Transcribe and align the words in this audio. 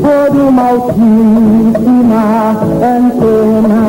Por 0.00 0.36
uma 0.36 0.68
altíssima 0.68 2.50
antena. 2.96 3.88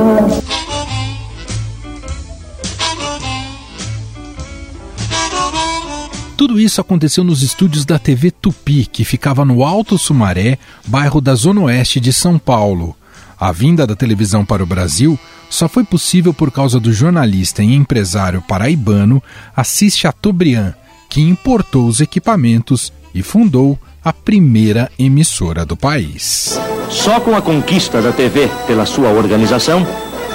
Tudo 6.35 6.59
isso 6.59 6.79
aconteceu 6.79 7.23
nos 7.23 7.43
estúdios 7.43 7.85
da 7.85 7.99
TV 7.99 8.31
Tupi, 8.31 8.85
que 8.85 9.03
ficava 9.03 9.43
no 9.43 9.63
Alto 9.63 9.97
Sumaré, 9.97 10.57
bairro 10.87 11.19
da 11.19 11.35
Zona 11.35 11.61
Oeste 11.61 11.99
de 11.99 12.13
São 12.13 12.39
Paulo. 12.39 12.95
A 13.37 13.51
vinda 13.51 13.85
da 13.85 13.95
televisão 13.95 14.45
para 14.45 14.63
o 14.63 14.65
Brasil 14.65 15.19
só 15.49 15.67
foi 15.67 15.83
possível 15.83 16.33
por 16.33 16.49
causa 16.49 16.79
do 16.79 16.93
jornalista 16.93 17.61
e 17.63 17.73
empresário 17.73 18.41
paraibano 18.41 19.21
Assis 19.55 19.97
Chateaubriand, 19.97 20.73
que 21.09 21.21
importou 21.21 21.87
os 21.87 21.99
equipamentos 21.99 22.93
e 23.13 23.21
fundou 23.21 23.77
a 24.03 24.13
primeira 24.13 24.91
emissora 24.97 25.65
do 25.65 25.75
país. 25.75 26.59
Só 26.89 27.19
com 27.19 27.35
a 27.35 27.41
conquista 27.41 28.01
da 28.01 28.11
TV 28.11 28.49
pela 28.65 28.85
sua 28.85 29.09
organização, 29.09 29.85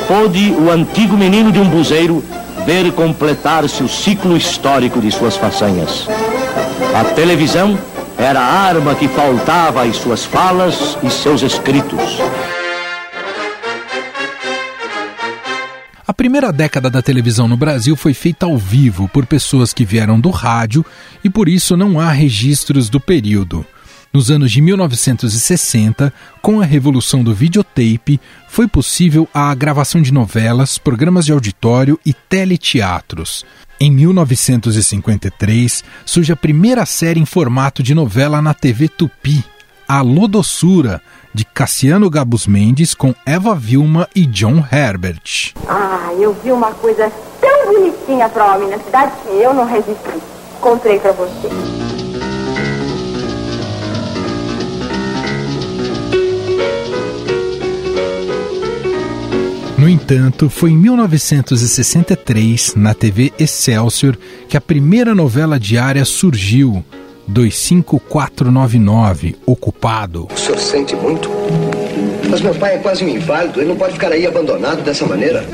pôde 0.07 0.51
o 0.53 0.71
antigo 0.71 1.17
menino 1.17 1.51
de 1.51 1.59
um 1.59 1.69
buzeiro 1.69 2.23
ver 2.65 2.93
completar-se 2.93 3.83
o 3.83 3.89
ciclo 3.89 4.37
histórico 4.37 5.01
de 5.01 5.11
suas 5.11 5.37
façanhas. 5.37 6.09
A 6.95 7.05
televisão 7.05 7.79
era 8.17 8.41
a 8.41 8.45
arma 8.45 8.95
que 8.95 9.09
faltava 9.09 9.83
às 9.83 9.97
suas 9.97 10.25
falas 10.25 10.97
e 11.03 11.11
seus 11.11 11.43
escritos. 11.43 12.21
A 16.07 16.13
primeira 16.13 16.53
década 16.53 16.91
da 16.91 17.01
televisão 17.01 17.49
no 17.49 17.57
Brasil 17.57 17.97
foi 17.97 18.13
feita 18.13 18.45
ao 18.45 18.59
vivo 18.59 19.09
por 19.09 19.25
pessoas 19.25 19.73
que 19.73 19.87
vieram 19.87 20.21
do 20.21 20.29
rádio 20.29 20.85
e 21.25 21.31
por 21.31 21.49
isso 21.49 21.79
não 21.79 21.99
há 21.99 22.13
registros 22.13 22.91
do 22.91 23.01
período. 23.01 23.65
Nos 24.13 24.31
anos 24.31 24.53
de 24.53 24.61
1960, 24.61 26.13
com 26.43 26.61
a 26.61 26.65
revolução 26.65 27.25
do 27.25 27.35
videotape, 27.35 28.21
foi 28.47 28.69
possível 28.69 29.27
a 29.33 29.55
gravação 29.55 30.03
de 30.03 30.13
novelas, 30.13 30.77
programas 30.77 31.25
de 31.25 31.33
auditório 31.33 31.99
e 32.05 32.13
teleteatros. 32.13 33.47
Em 33.81 33.91
1953, 33.91 35.83
surge 36.05 36.31
a 36.33 36.37
primeira 36.37 36.85
série 36.85 37.19
em 37.19 37.25
formato 37.25 37.83
de 37.83 37.95
novela 37.95 38.43
na 38.43 38.53
TV 38.53 38.89
Tupi, 38.89 39.43
A 39.89 40.03
Lodossura, 40.03 41.01
de 41.35 41.45
Cassiano 41.45 42.09
Gabus 42.09 42.47
Mendes 42.47 42.95
com 42.95 43.13
Eva 43.27 43.55
Vilma 43.57 44.09
e 44.15 44.25
John 44.25 44.65
Herbert. 44.71 45.53
Ah, 45.69 46.13
eu 46.17 46.33
vi 46.33 46.53
uma 46.53 46.73
coisa 46.73 47.13
tão 47.41 47.75
bonitinha 47.75 48.29
para 48.29 48.55
homem 48.55 48.69
na 48.69 48.79
cidade 48.79 49.13
que 49.23 49.31
eu 49.31 49.53
não 49.53 49.67
resisti. 49.67 50.23
Comprei 50.61 51.01
para 51.01 51.11
você. 51.13 51.49
No 59.77 59.91
entanto, 59.91 60.49
foi 60.49 60.71
em 60.71 60.79
1963, 60.79 62.75
na 62.75 62.95
TV 62.95 63.35
Excelsior, 63.39 64.17
que 64.49 64.57
a 64.57 64.61
primeira 64.61 65.15
novela 65.15 65.61
diária 65.61 66.07
surgiu, 66.07 66.83
25499, 67.31 69.37
Ocupado. 69.47 70.29
O 70.33 70.39
senhor 70.39 70.59
sente 70.59 70.97
muito? 70.97 71.29
Mas 72.31 72.41
meu 72.41 72.55
pai 72.55 72.77
é 72.77 72.79
quase 72.79 73.05
um 73.05 73.09
inválido, 73.09 73.61
ele 73.61 73.69
não 73.69 73.77
pode 73.77 73.93
ficar 73.95 74.13
aí 74.13 74.27
abandonado 74.27 74.83
dessa 74.83 75.07
maneira. 75.07 75.45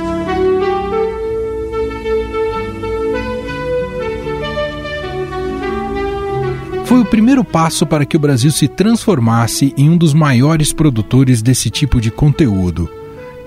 Foi 6.91 6.99
o 6.99 7.05
primeiro 7.05 7.45
passo 7.45 7.87
para 7.87 8.05
que 8.05 8.17
o 8.17 8.21
Brasil 8.21 8.51
se 8.51 8.67
transformasse 8.67 9.73
em 9.77 9.89
um 9.89 9.97
dos 9.97 10.13
maiores 10.13 10.73
produtores 10.73 11.41
desse 11.41 11.71
tipo 11.71 12.01
de 12.01 12.11
conteúdo. 12.11 12.91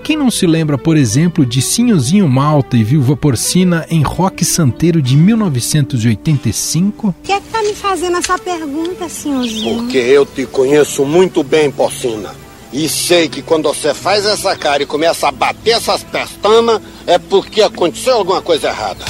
Quem 0.04 0.18
não 0.18 0.30
se 0.30 0.46
lembra, 0.46 0.76
por 0.76 0.98
exemplo, 0.98 1.46
de 1.46 1.62
Sinhozinho 1.62 2.28
Malta 2.28 2.76
e 2.76 2.84
Viúva 2.84 3.16
Porcina 3.16 3.86
em 3.88 4.02
Rock 4.02 4.44
Santeiro 4.44 5.00
de 5.00 5.16
1985? 5.16 7.08
O 7.08 7.14
que 7.22 7.32
é 7.32 7.40
que 7.40 7.48
tá 7.48 7.62
me 7.62 7.72
fazendo 7.72 8.18
essa 8.18 8.38
pergunta, 8.38 9.08
Sinhozinho? 9.08 9.78
Porque 9.78 9.96
eu 9.96 10.26
te 10.26 10.44
conheço 10.44 11.06
muito 11.06 11.42
bem, 11.42 11.70
Porcina. 11.70 12.34
E 12.70 12.86
sei 12.86 13.30
que 13.30 13.40
quando 13.40 13.66
você 13.66 13.94
faz 13.94 14.26
essa 14.26 14.54
cara 14.54 14.82
e 14.82 14.86
começa 14.86 15.28
a 15.28 15.32
bater 15.32 15.70
essas 15.70 16.02
pestanas, 16.04 16.82
é 17.06 17.16
porque 17.16 17.62
aconteceu 17.62 18.16
alguma 18.16 18.42
coisa 18.42 18.68
errada. 18.68 19.06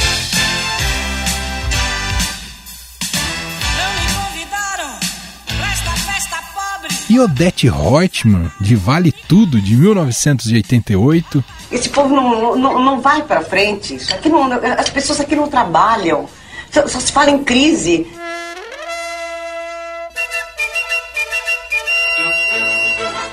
E 7.09 7.21
Odete 7.21 7.69
Reutemann, 7.69 8.51
de 8.61 8.75
Vale 8.75 9.13
Tudo, 9.13 9.61
de 9.61 9.77
1988. 9.77 11.45
Esse 11.71 11.89
povo 11.89 12.15
não, 12.15 12.57
não, 12.57 12.83
não 12.83 13.01
vai 13.01 13.23
para 13.23 13.43
frente. 13.43 13.95
Isso 13.97 14.15
aqui 14.15 14.29
não, 14.29 14.51
as 14.53 14.89
pessoas 14.89 15.21
aqui 15.21 15.37
não 15.37 15.47
trabalham. 15.47 16.27
Só, 16.71 16.87
só 16.89 16.99
se 16.99 17.13
fala 17.13 17.31
em 17.31 17.45
crise. 17.45 18.07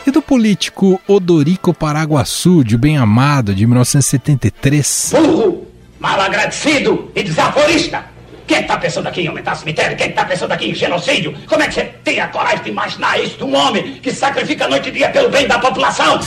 E 0.06 0.12
do 0.12 0.22
político 0.22 1.00
Odorico 1.08 1.74
Paraguaçu, 1.74 2.64
de 2.64 2.78
Bem 2.78 2.98
Amado, 2.98 3.56
de 3.56 3.66
1973. 3.66 5.14
Burro, 5.14 5.68
mal 6.00 6.20
agradecido 6.20 7.10
e 7.16 7.24
desaforista! 7.24 8.04
Quem 8.51 8.59
está 8.59 8.77
pensando 8.77 9.07
aqui 9.07 9.21
em 9.21 9.27
aumentar 9.27 9.56
cemitério? 9.56 9.95
Quem 9.95 10.09
está 10.09 10.25
pensando 10.25 10.51
aqui 10.51 10.69
em 10.69 10.75
genocídio? 10.75 11.33
Como 11.48 11.63
é 11.63 11.68
que 11.69 11.74
você 11.74 11.86
tem 12.03 12.19
a 12.19 12.27
coragem 12.27 12.62
de 12.62 12.69
imaginar 12.69 13.18
isso 13.18 13.38
de 13.38 13.45
um 13.45 13.56
homem 13.56 13.94
que 14.01 14.12
sacrifica 14.12 14.68
noite 14.68 14.89
e 14.89 14.92
dia 14.92 15.09
pelo 15.09 15.30
bem 15.30 15.48
da 15.48 15.57
população? 15.57 16.19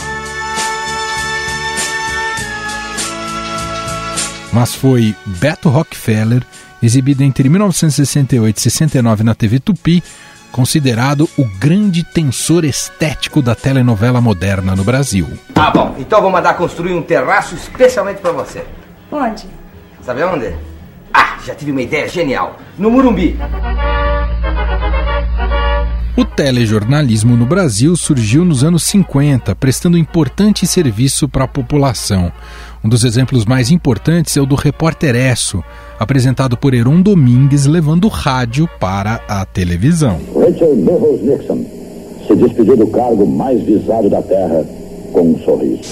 mas 4.55 4.75
foi 4.75 5.15
Beto 5.27 5.69
Rockefeller, 5.69 6.43
exibido 6.83 7.23
entre 7.25 7.47
1968 7.49 8.57
e 8.57 8.61
69 8.61 9.23
na 9.23 9.35
TV 9.35 9.61
Tupi, 9.61 10.03
considerado 10.51 11.29
o 11.37 11.45
grande 11.59 12.05
tensor 12.05 12.65
estético 12.65 13.43
da 13.43 13.55
telenovela 13.55 14.21
moderna 14.23 14.75
no 14.75 14.85
Brasil. 14.85 15.29
Ah, 15.57 15.71
bom, 15.71 15.95
então 15.99 16.23
vou 16.23 16.31
mandar 16.31 16.55
construir 16.55 16.95
um 16.95 17.03
terraço 17.03 17.55
especialmente 17.55 18.21
para 18.21 18.33
você. 18.33 18.65
Onde? 19.11 19.45
Sabe 20.01 20.23
onde? 20.23 20.74
Ah, 21.15 21.39
já 21.47 21.55
tive 21.55 21.71
uma 21.71 21.83
ideia 21.83 22.09
genial. 22.09 22.59
No 22.77 22.91
Murumbi. 22.91 23.39
O 26.17 26.25
telejornalismo 26.25 27.37
no 27.37 27.45
Brasil 27.45 27.97
surgiu 27.97 28.45
nos 28.45 28.63
anos 28.63 28.85
50, 28.85 29.55
prestando 29.57 29.99
importante 29.99 30.67
serviço 30.67 31.29
para 31.29 31.45
a 31.45 31.49
população. 31.49 32.33
Um 32.85 32.89
dos 32.89 33.05
exemplos 33.05 33.45
mais 33.45 33.71
importantes 33.71 34.37
é 34.37 34.41
o 34.41 34.47
do 34.47 34.55
Repórter 34.55 35.17
Esso, 35.17 35.63
apresentado 35.99 36.57
por 36.57 36.73
Heron 36.73 37.01
Domingues, 37.01 37.67
levando 37.67 38.05
o 38.05 38.09
rádio 38.09 38.69
para 38.79 39.21
a 39.29 39.45
televisão. 39.45 40.21
Richard 40.37 40.77
Burroughs 40.83 41.21
Nixon 41.23 41.65
se 42.27 42.37
despediu 42.37 42.77
do 42.77 42.87
cargo 42.89 43.27
mais 43.27 43.63
visado 43.63 44.09
da 44.09 44.23
Terra 44.23 44.65
com 45.13 45.33
um 45.33 45.39
sorriso. 45.41 45.83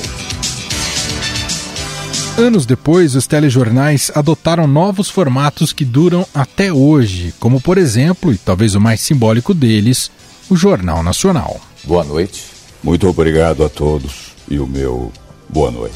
Anos 2.39 2.65
depois, 2.65 3.15
os 3.15 3.27
telejornais 3.27 4.11
adotaram 4.15 4.67
novos 4.67 5.11
formatos 5.11 5.71
que 5.71 5.85
duram 5.85 6.27
até 6.35 6.73
hoje, 6.73 7.35
como 7.39 7.61
por 7.61 7.77
exemplo, 7.77 8.33
e 8.33 8.39
talvez 8.39 8.75
o 8.75 8.81
mais 8.81 9.03
simbólico 9.03 9.53
deles, 9.53 10.11
o 10.49 10.57
Jornal 10.57 11.03
Nacional. 11.03 11.61
Boa 11.85 12.03
noite. 12.05 12.47
Muito 12.83 13.07
obrigado 13.07 13.63
a 13.63 13.69
todos 13.69 14.33
e 14.51 14.59
o 14.59 14.67
meu 14.67 15.13
boa 15.47 15.71
noite. 15.71 15.95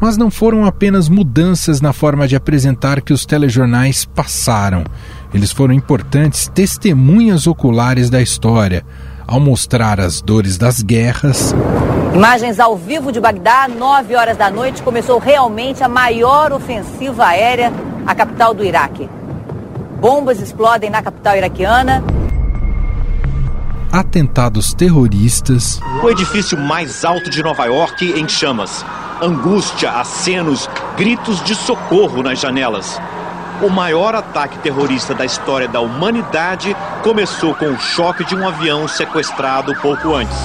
Mas 0.00 0.16
não 0.16 0.30
foram 0.30 0.64
apenas 0.64 1.08
mudanças 1.08 1.80
na 1.80 1.92
forma 1.92 2.28
de 2.28 2.36
apresentar 2.36 3.00
que 3.02 3.12
os 3.12 3.26
telejornais 3.26 4.04
passaram. 4.04 4.84
Eles 5.34 5.50
foram 5.50 5.74
importantes 5.74 6.46
testemunhas 6.54 7.48
oculares 7.48 8.08
da 8.08 8.22
história, 8.22 8.86
ao 9.28 9.38
mostrar 9.38 10.00
as 10.00 10.22
dores 10.22 10.56
das 10.56 10.82
guerras. 10.82 11.54
Imagens 12.14 12.58
ao 12.58 12.74
vivo 12.74 13.12
de 13.12 13.20
Bagdá, 13.20 13.68
9 13.68 14.16
horas 14.16 14.38
da 14.38 14.50
noite, 14.50 14.82
começou 14.82 15.18
realmente 15.18 15.84
a 15.84 15.88
maior 15.88 16.50
ofensiva 16.50 17.26
aérea 17.26 17.70
à 18.06 18.14
capital 18.14 18.54
do 18.54 18.64
Iraque. 18.64 19.08
Bombas 20.00 20.40
explodem 20.40 20.88
na 20.88 21.02
capital 21.02 21.36
iraquiana. 21.36 22.02
Atentados 23.92 24.72
terroristas. 24.72 25.78
O 26.02 26.08
edifício 26.08 26.56
mais 26.56 27.04
alto 27.04 27.28
de 27.28 27.42
Nova 27.42 27.66
York 27.66 28.10
em 28.18 28.26
chamas. 28.26 28.84
Angústia, 29.20 29.90
acenos, 29.92 30.70
gritos 30.96 31.44
de 31.44 31.54
socorro 31.54 32.22
nas 32.22 32.40
janelas. 32.40 32.98
O 33.60 33.68
maior 33.68 34.14
ataque 34.14 34.56
terrorista 34.58 35.12
da 35.12 35.24
história 35.24 35.66
da 35.66 35.80
humanidade 35.80 36.76
começou 37.02 37.52
com 37.56 37.66
o 37.66 37.78
choque 37.78 38.24
de 38.24 38.36
um 38.36 38.46
avião 38.46 38.86
sequestrado 38.86 39.74
pouco 39.80 40.14
antes. 40.14 40.38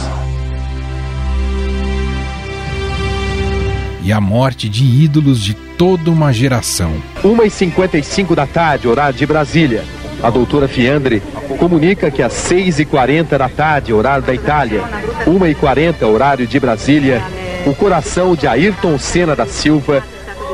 E 4.01 4.11
a 4.11 4.19
morte 4.19 4.67
de 4.67 4.83
ídolos 4.83 5.43
de 5.43 5.53
toda 5.53 6.09
uma 6.09 6.33
geração. 6.33 6.91
1h55 7.23 8.33
da 8.33 8.47
tarde, 8.47 8.87
horário 8.87 9.15
de 9.15 9.27
Brasília. 9.27 9.83
A 10.23 10.31
doutora 10.31 10.67
Fiandre 10.67 11.21
comunica 11.59 12.09
que 12.09 12.23
às 12.23 12.33
6h40 12.33 13.37
da 13.37 13.47
tarde, 13.47 13.93
horário 13.93 14.25
da 14.25 14.33
Itália, 14.33 14.81
1h40, 15.27 16.03
horário 16.07 16.47
de 16.47 16.59
Brasília, 16.59 17.21
o 17.67 17.75
coração 17.75 18.35
de 18.35 18.47
Ayrton 18.47 18.97
Senna 18.97 19.35
da 19.35 19.45
Silva 19.45 20.03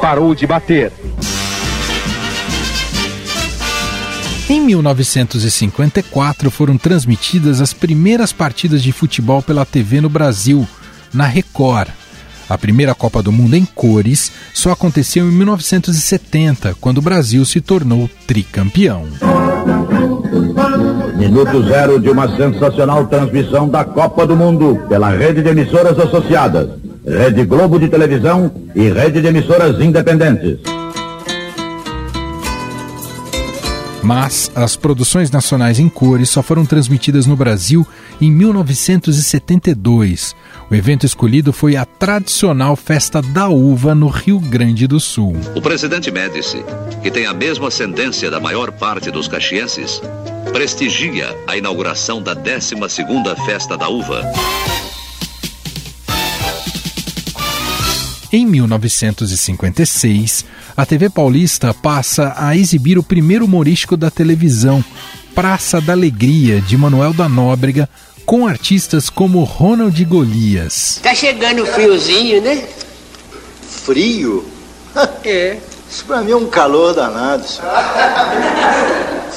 parou 0.02 0.36
de 0.36 0.46
bater. 0.46 0.92
Em 4.50 4.60
1954 4.62 6.50
foram 6.50 6.76
transmitidas 6.76 7.62
as 7.62 7.72
primeiras 7.72 8.34
partidas 8.34 8.82
de 8.82 8.92
futebol 8.92 9.44
pela 9.44 9.64
TV 9.64 10.02
no 10.02 10.10
Brasil, 10.10 10.68
na 11.14 11.26
Record. 11.26 11.90
A 12.50 12.58
primeira 12.58 12.96
Copa 12.96 13.22
do 13.22 13.32
Mundo 13.32 13.56
em 13.56 13.64
cores 13.64 14.32
só 14.52 14.72
aconteceu 14.72 15.30
em 15.30 15.32
1970, 15.32 16.76
quando 16.82 16.98
o 16.98 17.02
Brasil 17.02 17.46
se 17.46 17.62
tornou 17.62 18.10
tricampeão. 18.26 19.06
Minuto 21.16 21.64
zero 21.68 22.00
de 22.00 22.10
uma 22.10 22.36
sensacional 22.36 23.06
transmissão 23.06 23.70
da 23.70 23.86
Copa 23.86 24.26
do 24.26 24.36
Mundo 24.36 24.84
pela 24.90 25.12
rede 25.12 25.44
de 25.44 25.50
emissoras 25.50 26.00
associadas, 26.00 26.70
Rede 27.06 27.46
Globo 27.46 27.80
de 27.80 27.88
Televisão 27.88 28.52
e 28.74 28.90
rede 28.90 29.22
de 29.22 29.28
emissoras 29.28 29.80
independentes. 29.80 30.79
Mas 34.02 34.52
as 34.56 34.76
produções 34.76 35.30
nacionais 35.30 35.80
em 35.80 35.90
cores 35.90 36.30
só 36.30 36.42
foram 36.42 36.66
transmitidas 36.66 37.26
no 37.26 37.36
Brasil 37.36 37.86
em 38.22 38.32
1972. 38.32 40.36
O 40.70 40.76
evento 40.76 41.06
escolhido 41.06 41.52
foi 41.52 41.76
a 41.76 41.86
tradicional 41.86 42.76
Festa 42.76 43.22
da 43.22 43.50
Uva 43.50 43.94
no 43.94 44.08
Rio 44.08 44.40
Grande 44.40 44.88
do 44.88 45.00
Sul. 45.00 45.36
O 45.56 45.62
presidente 45.62 46.12
Médici, 46.12 46.64
que 47.04 47.12
tem 47.12 47.26
a 47.26 47.34
mesma 47.34 47.68
ascendência 47.68 48.32
da 48.32 48.40
maior 48.40 48.72
parte 48.72 49.12
dos 49.12 49.28
caxienses, 49.28 50.02
prestigia 50.54 51.36
a 51.48 51.58
inauguração 51.58 52.22
da 52.22 52.36
12ª 52.36 53.36
Festa 53.46 53.78
da 53.78 53.90
Uva. 53.90 54.24
Em 58.32 58.46
1956, 58.46 60.46
a 60.78 60.86
TV 60.86 61.10
Paulista 61.10 61.74
passa 61.74 62.32
a 62.38 62.56
exibir 62.56 63.00
o 63.00 63.04
primeiro 63.04 63.46
humorístico 63.46 63.98
da 63.98 64.12
televisão, 64.12 64.86
Praça 65.34 65.82
da 65.82 65.94
Alegria, 65.94 66.62
de 66.62 66.78
Manuel 66.78 67.12
da 67.12 67.28
Nóbrega, 67.28 67.90
com 68.28 68.46
artistas 68.46 69.10
como 69.10 69.44
Ronald 69.44 70.06
Golias. 70.06 71.00
Tá 71.02 71.16
chegando 71.16 71.64
o 71.64 71.66
friozinho, 71.66 72.40
né? 72.42 72.64
Frio? 73.84 74.48
É. 75.24 75.58
Isso 75.90 76.06
pra 76.06 76.22
mim 76.22 76.32
é 76.32 76.36
um 76.36 76.48
calor 76.48 76.94
danado. 76.94 77.48
Senhor. 77.48 77.72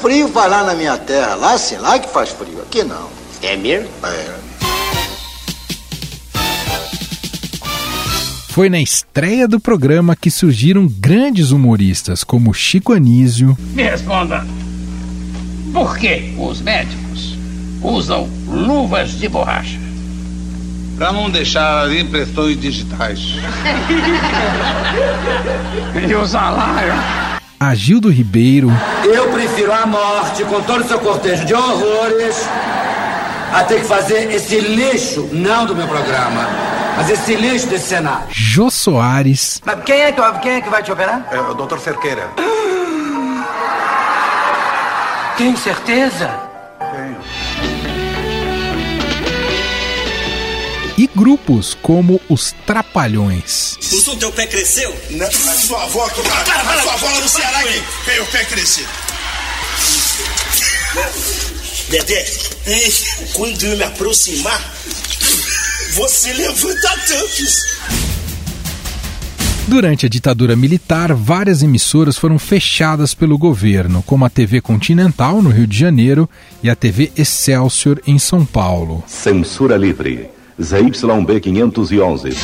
Frio 0.03 0.29
vai 0.29 0.51
lá 0.51 0.65
na 0.65 0.75
minha 0.75 0.99
terra, 0.99 1.35
lá 1.37 1.57
sim, 1.57 1.77
lá 1.77 1.99
que 1.99 2.11
faz 2.11 2.29
frio, 2.29 2.61
aqui 2.61 2.85
não. 2.85 3.09
É 3.41 3.57
mesmo? 3.57 3.89
É. 4.05 4.42
Foi 8.53 8.69
na 8.69 8.79
estreia 8.79 9.49
do 9.49 9.59
programa 9.59 10.15
que 10.15 10.31
surgiram 10.31 10.87
grandes 10.87 11.53
humoristas 11.53 12.23
como 12.23 12.53
Chico 12.53 12.93
Anísio. 12.93 13.57
Me 13.73 13.83
responda. 13.83 14.47
Por 15.73 15.97
que 15.97 16.35
os 16.37 16.61
médicos 16.61 17.35
usam 17.81 18.29
luvas 18.47 19.13
de 19.13 19.27
borracha? 19.27 19.79
Para 20.99 21.13
não 21.13 21.31
deixar 21.31 21.87
as 21.87 21.95
impressões 21.95 22.61
digitais. 22.61 23.21
e 26.07 26.15
o 26.15 26.27
salário? 26.27 26.93
Agildo 27.59 28.11
Ribeiro. 28.11 28.71
Eu 29.03 29.33
prefiro 29.33 29.73
a 29.73 29.87
morte 29.87 30.45
com 30.45 30.61
todo 30.61 30.85
o 30.85 30.87
seu 30.87 30.99
cortejo 30.99 31.47
de 31.47 31.55
horrores 31.55 32.37
a 33.51 33.65
ter 33.65 33.81
que 33.81 33.87
fazer 33.87 34.31
esse 34.31 34.61
lixo, 34.61 35.27
não 35.33 35.65
do 35.65 35.75
meu 35.75 35.89
programa, 35.89 36.72
mas 36.97 37.11
esse 37.11 37.35
lixo 37.35 37.67
desse 37.67 37.89
cenário. 37.89 38.27
Jô 38.31 38.71
Soares. 38.71 39.61
Mas 39.65 39.83
quem 39.85 40.01
é, 40.01 40.13
que, 40.13 40.21
quem 40.41 40.53
é 40.53 40.61
que 40.61 40.69
vai 40.69 40.83
te 40.83 40.93
operar? 40.93 41.27
É 41.31 41.41
o 41.41 41.55
doutor 41.55 41.81
Cerqueira. 41.81 42.31
Tem 45.37 45.57
certeza? 45.57 46.29
Tenho. 46.79 47.17
E 50.99 51.07
grupos 51.17 51.77
como 51.83 52.21
os 52.29 52.55
Trapalhões. 52.67 53.77
O 54.07 54.17
teu 54.17 54.31
pé 54.31 54.47
cresceu? 54.47 54.95
Não, 55.11 55.27
a 55.27 55.31
sua 55.31 55.85
avó 55.85 56.05
aqui, 56.07 56.23
para, 56.23 56.45
para, 56.45 56.65
para, 56.65 56.75
a 56.75 56.83
sua 56.83 56.93
avó 56.93 57.07
lá 57.07 57.21
no 57.21 57.29
Ceará 57.29 57.63
que 57.63 57.83
tem 58.05 58.21
o 58.21 58.27
pé 58.27 58.45
crescido. 58.45 58.89
Dedé, 61.89 62.25
quando 63.35 63.63
eu 63.65 63.77
me 63.77 63.85
aproximar, 63.85 64.73
você 65.95 66.33
levanta 66.33 66.89
tanques. 67.07 67.79
Durante 69.69 70.07
a 70.07 70.09
ditadura 70.09 70.57
militar, 70.57 71.13
várias 71.13 71.63
emissoras 71.63 72.17
foram 72.17 72.39
fechadas 72.39 73.13
pelo 73.15 73.37
governo, 73.37 74.03
como 74.03 74.25
a 74.25 74.31
TV 74.31 74.63
Continental, 74.63 75.43
no 75.43 75.51
Rio 75.51 75.67
de 75.67 75.79
Janeiro, 75.79 76.29
e 76.63 76.71
a 76.71 76.75
TV 76.75 77.13
Excelsior, 77.15 78.01
em 78.07 78.19
São 78.19 78.45
Paulo. 78.45 79.05
Censura 79.07 79.77
livre. 79.77 80.31
ZYB 80.61 81.41
511. 81.43 82.37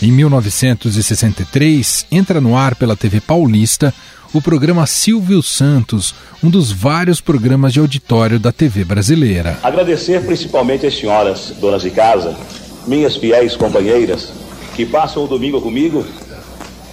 Em 0.00 0.12
1963, 0.12 2.06
entra 2.12 2.40
no 2.40 2.56
ar 2.56 2.76
pela 2.76 2.94
TV 2.94 3.20
Paulista 3.20 3.92
o 4.34 4.42
programa 4.42 4.86
Silvio 4.86 5.42
Santos, 5.42 6.14
um 6.42 6.50
dos 6.50 6.70
vários 6.70 7.20
programas 7.20 7.72
de 7.72 7.78
auditório 7.78 8.38
da 8.38 8.52
TV 8.52 8.84
brasileira. 8.84 9.58
Agradecer 9.62 10.26
principalmente 10.26 10.84
às 10.84 10.98
senhoras 10.98 11.54
donas 11.58 11.82
de 11.82 11.90
casa 11.90 12.36
minhas 12.86 13.16
fiéis 13.16 13.56
companheiras, 13.56 14.32
que 14.74 14.84
passam 14.84 15.24
o 15.24 15.26
domingo 15.26 15.60
comigo, 15.60 16.04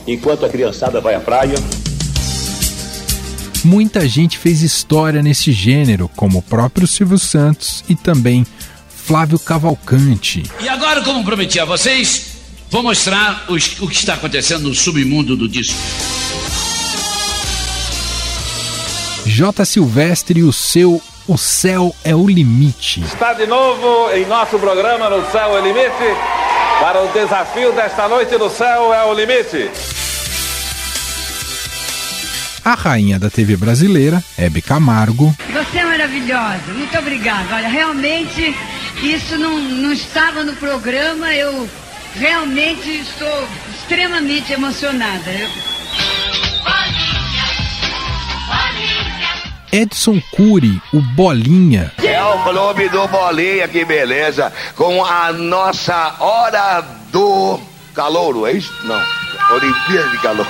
enquanto 0.07 0.45
a 0.45 0.49
criançada 0.49 1.01
vai 1.01 1.15
à 1.15 1.19
praia. 1.19 1.55
Muita 3.63 4.07
gente 4.07 4.37
fez 4.37 4.61
história 4.61 5.21
nesse 5.21 5.51
gênero, 5.51 6.09
como 6.15 6.39
o 6.39 6.41
próprio 6.41 6.87
Silvio 6.87 7.19
Santos 7.19 7.83
e 7.87 7.95
também 7.95 8.45
Flávio 8.89 9.37
Cavalcante. 9.37 10.43
E 10.61 10.69
agora, 10.69 11.01
como 11.01 11.23
prometi 11.23 11.59
a 11.59 11.65
vocês, 11.65 12.27
vou 12.69 12.81
mostrar 12.81 13.45
os, 13.49 13.79
o 13.79 13.87
que 13.87 13.95
está 13.95 14.15
acontecendo 14.15 14.69
no 14.69 14.73
submundo 14.73 15.35
do 15.35 15.47
disco. 15.47 15.75
J. 19.25 19.65
Silvestre 19.65 20.39
e 20.39 20.43
o 20.43 20.51
seu 20.51 21.01
O 21.27 21.37
Céu 21.37 21.95
é 22.03 22.15
o 22.15 22.27
Limite. 22.27 23.01
Está 23.01 23.33
de 23.33 23.45
novo 23.45 24.11
em 24.11 24.25
nosso 24.25 24.57
programa 24.57 25.09
No 25.09 25.29
Céu 25.31 25.55
é 25.55 25.61
o 25.61 25.63
Limite 25.63 26.15
para 26.79 27.03
o 27.03 27.07
desafio 27.09 27.71
desta 27.73 28.07
noite 28.07 28.35
no 28.37 28.49
Céu 28.49 28.93
é 28.93 29.03
o 29.05 29.13
Limite. 29.13 29.69
A 32.63 32.75
rainha 32.75 33.17
da 33.19 33.29
TV 33.29 33.55
brasileira, 33.55 34.23
Hebe 34.37 34.61
Camargo. 34.61 35.35
Você 35.51 35.79
é 35.79 35.85
maravilhosa, 35.85 36.73
muito 36.73 36.97
obrigada. 36.97 37.55
Olha, 37.55 37.67
realmente 37.67 38.55
isso 39.01 39.37
não, 39.37 39.59
não 39.59 39.93
estava 39.93 40.43
no 40.43 40.53
programa, 40.57 41.33
eu 41.33 41.67
realmente 42.15 43.01
estou 43.01 43.47
extremamente 43.73 44.53
emocionada. 44.53 45.31
Eu... 45.31 45.70
Edson 49.71 50.21
Cury, 50.31 50.81
o 50.93 50.99
Bolinha. 50.99 51.93
É 52.03 52.21
o 52.21 52.43
clube 52.43 52.89
do 52.89 53.07
Bolinha, 53.07 53.67
que 53.67 53.85
beleza. 53.85 54.51
Com 54.75 55.03
a 55.05 55.31
nossa 55.31 56.15
hora 56.19 56.81
do 57.11 57.59
calouro, 57.93 58.45
é 58.45 58.53
isso? 58.53 58.73
Não, 58.83 59.01
Olimpíada 59.55 60.09
de 60.09 60.17
Calor. 60.17 60.47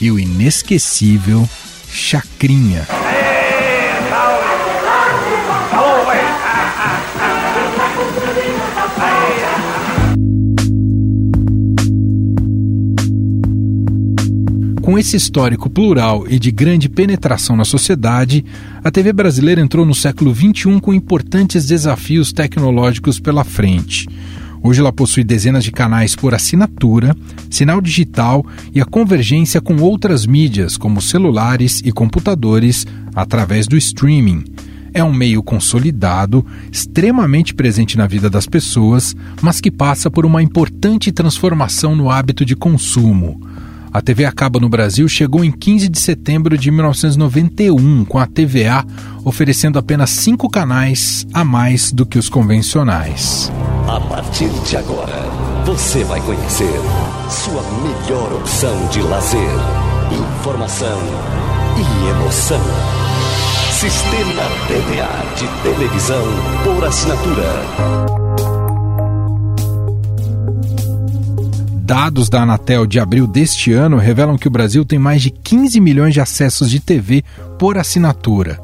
E 0.00 0.10
o 0.10 0.18
inesquecível 0.18 1.48
Chacrinha. 1.88 2.86
Com 14.84 14.98
esse 14.98 15.16
histórico 15.16 15.70
plural 15.70 16.26
e 16.28 16.38
de 16.38 16.50
grande 16.50 16.90
penetração 16.90 17.56
na 17.56 17.64
sociedade, 17.64 18.44
a 18.84 18.90
TV 18.90 19.14
brasileira 19.14 19.62
entrou 19.62 19.86
no 19.86 19.94
século 19.94 20.34
XXI 20.34 20.78
com 20.78 20.92
importantes 20.92 21.64
desafios 21.64 22.34
tecnológicos 22.34 23.18
pela 23.18 23.44
frente. 23.44 24.06
Hoje 24.62 24.80
ela 24.80 24.92
possui 24.92 25.24
dezenas 25.24 25.64
de 25.64 25.72
canais 25.72 26.14
por 26.14 26.34
assinatura, 26.34 27.16
sinal 27.48 27.80
digital 27.80 28.44
e 28.74 28.80
a 28.82 28.84
convergência 28.84 29.58
com 29.58 29.74
outras 29.76 30.26
mídias, 30.26 30.76
como 30.76 31.00
celulares 31.00 31.80
e 31.82 31.90
computadores, 31.90 32.86
através 33.14 33.66
do 33.66 33.78
streaming. 33.78 34.44
É 34.92 35.02
um 35.02 35.14
meio 35.14 35.42
consolidado, 35.42 36.44
extremamente 36.70 37.54
presente 37.54 37.96
na 37.96 38.06
vida 38.06 38.28
das 38.28 38.46
pessoas, 38.46 39.16
mas 39.40 39.62
que 39.62 39.70
passa 39.70 40.10
por 40.10 40.26
uma 40.26 40.42
importante 40.42 41.10
transformação 41.10 41.96
no 41.96 42.10
hábito 42.10 42.44
de 42.44 42.54
consumo. 42.54 43.40
A 43.94 44.02
TV 44.02 44.24
a 44.24 44.32
cabo 44.32 44.58
no 44.58 44.68
Brasil 44.68 45.08
chegou 45.08 45.44
em 45.44 45.52
15 45.52 45.88
de 45.88 46.00
setembro 46.00 46.58
de 46.58 46.68
1991, 46.68 48.04
com 48.04 48.18
a 48.18 48.26
TVA 48.26 48.84
oferecendo 49.24 49.78
apenas 49.78 50.10
cinco 50.10 50.50
canais 50.50 51.24
a 51.32 51.44
mais 51.44 51.92
do 51.92 52.04
que 52.04 52.18
os 52.18 52.28
convencionais. 52.28 53.52
A 53.86 54.00
partir 54.00 54.50
de 54.66 54.76
agora, 54.76 55.22
você 55.64 56.02
vai 56.02 56.20
conhecer 56.22 56.74
sua 57.30 57.62
melhor 57.82 58.32
opção 58.32 58.88
de 58.88 59.00
lazer, 59.00 59.38
informação 60.10 60.98
e 61.78 62.08
emoção. 62.10 62.60
Sistema 63.70 64.42
TVA 64.66 65.36
de 65.36 65.62
televisão 65.62 66.24
por 66.64 66.84
assinatura. 66.84 68.23
Dados 71.84 72.30
da 72.30 72.40
Anatel 72.40 72.86
de 72.86 72.98
abril 72.98 73.26
deste 73.26 73.70
ano 73.70 73.98
revelam 73.98 74.38
que 74.38 74.48
o 74.48 74.50
Brasil 74.50 74.86
tem 74.86 74.98
mais 74.98 75.20
de 75.20 75.28
15 75.28 75.78
milhões 75.82 76.14
de 76.14 76.20
acessos 76.20 76.70
de 76.70 76.80
TV 76.80 77.22
por 77.58 77.76
assinatura. 77.76 78.58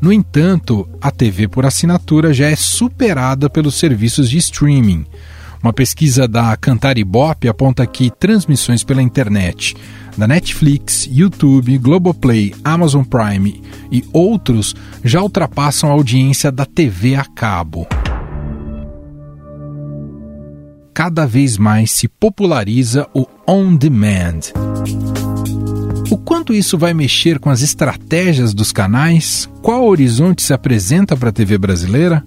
No 0.00 0.12
entanto, 0.12 0.88
a 1.00 1.10
TV 1.10 1.48
por 1.48 1.66
assinatura 1.66 2.32
já 2.32 2.46
é 2.46 2.54
superada 2.54 3.50
pelos 3.50 3.74
serviços 3.74 4.30
de 4.30 4.38
streaming. 4.38 5.04
Uma 5.60 5.72
pesquisa 5.72 6.28
da 6.28 6.56
Cantaribop 6.56 7.48
aponta 7.48 7.84
que 7.88 8.08
transmissões 8.08 8.84
pela 8.84 9.02
internet 9.02 9.74
da 10.16 10.28
Netflix, 10.28 11.08
YouTube, 11.10 11.76
Globoplay, 11.76 12.54
Amazon 12.62 13.02
Prime 13.02 13.60
e 13.90 14.04
outros 14.12 14.76
já 15.04 15.20
ultrapassam 15.20 15.90
a 15.90 15.92
audiência 15.92 16.52
da 16.52 16.64
TV 16.64 17.16
a 17.16 17.24
cabo 17.24 17.88
cada 21.02 21.24
vez 21.24 21.56
mais 21.56 21.92
se 21.92 22.06
populariza 22.06 23.08
o 23.14 23.26
on 23.48 23.74
demand. 23.74 24.52
O 26.10 26.18
quanto 26.18 26.52
isso 26.52 26.76
vai 26.76 26.92
mexer 26.92 27.38
com 27.38 27.48
as 27.48 27.62
estratégias 27.62 28.52
dos 28.52 28.70
canais? 28.70 29.48
Qual 29.62 29.88
horizonte 29.88 30.42
se 30.42 30.52
apresenta 30.52 31.16
para 31.16 31.30
a 31.30 31.32
TV 31.32 31.56
brasileira? 31.56 32.22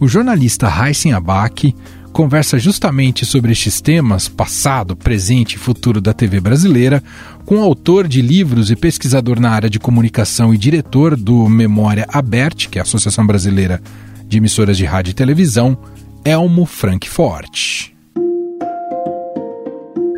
O 0.00 0.08
jornalista 0.08 0.66
Heisen 0.68 1.12
Abac 1.12 1.72
conversa 2.12 2.58
justamente 2.58 3.24
sobre 3.24 3.52
estes 3.52 3.80
temas, 3.80 4.26
passado, 4.26 4.96
presente 4.96 5.52
e 5.52 5.58
futuro 5.58 6.00
da 6.00 6.12
TV 6.12 6.40
brasileira, 6.40 7.00
com 7.46 7.58
o 7.58 7.62
autor 7.62 8.08
de 8.08 8.20
livros 8.20 8.72
e 8.72 8.74
pesquisador 8.74 9.38
na 9.38 9.50
área 9.50 9.70
de 9.70 9.78
comunicação 9.78 10.52
e 10.52 10.58
diretor 10.58 11.14
do 11.14 11.48
Memória 11.48 12.08
Aberte, 12.12 12.68
que 12.68 12.78
é 12.78 12.80
a 12.80 12.82
Associação 12.82 13.24
Brasileira 13.24 13.80
de 14.26 14.38
Emissoras 14.38 14.76
de 14.76 14.84
Rádio 14.84 15.12
e 15.12 15.14
Televisão, 15.14 15.78
Elmo 16.24 16.66
Frankfort. 16.66 17.99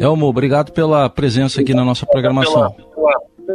Elmo, 0.03 0.27
obrigado 0.27 0.73
pela 0.73 1.09
presença 1.09 1.61
aqui 1.61 1.73
na 1.73 1.85
nossa 1.85 2.05
programação. 2.05 2.75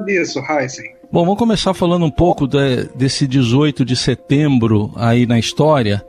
Isso, 0.08 0.40
Heisen. 0.40 0.86
Bom, 1.12 1.26
vamos 1.26 1.38
começar 1.38 1.74
falando 1.74 2.06
um 2.06 2.10
pouco 2.10 2.48
de, 2.48 2.86
desse 2.96 3.28
18 3.28 3.84
de 3.84 3.98
setembro 3.98 4.94
aí 4.96 5.26
na 5.26 5.38
história. 5.38 6.02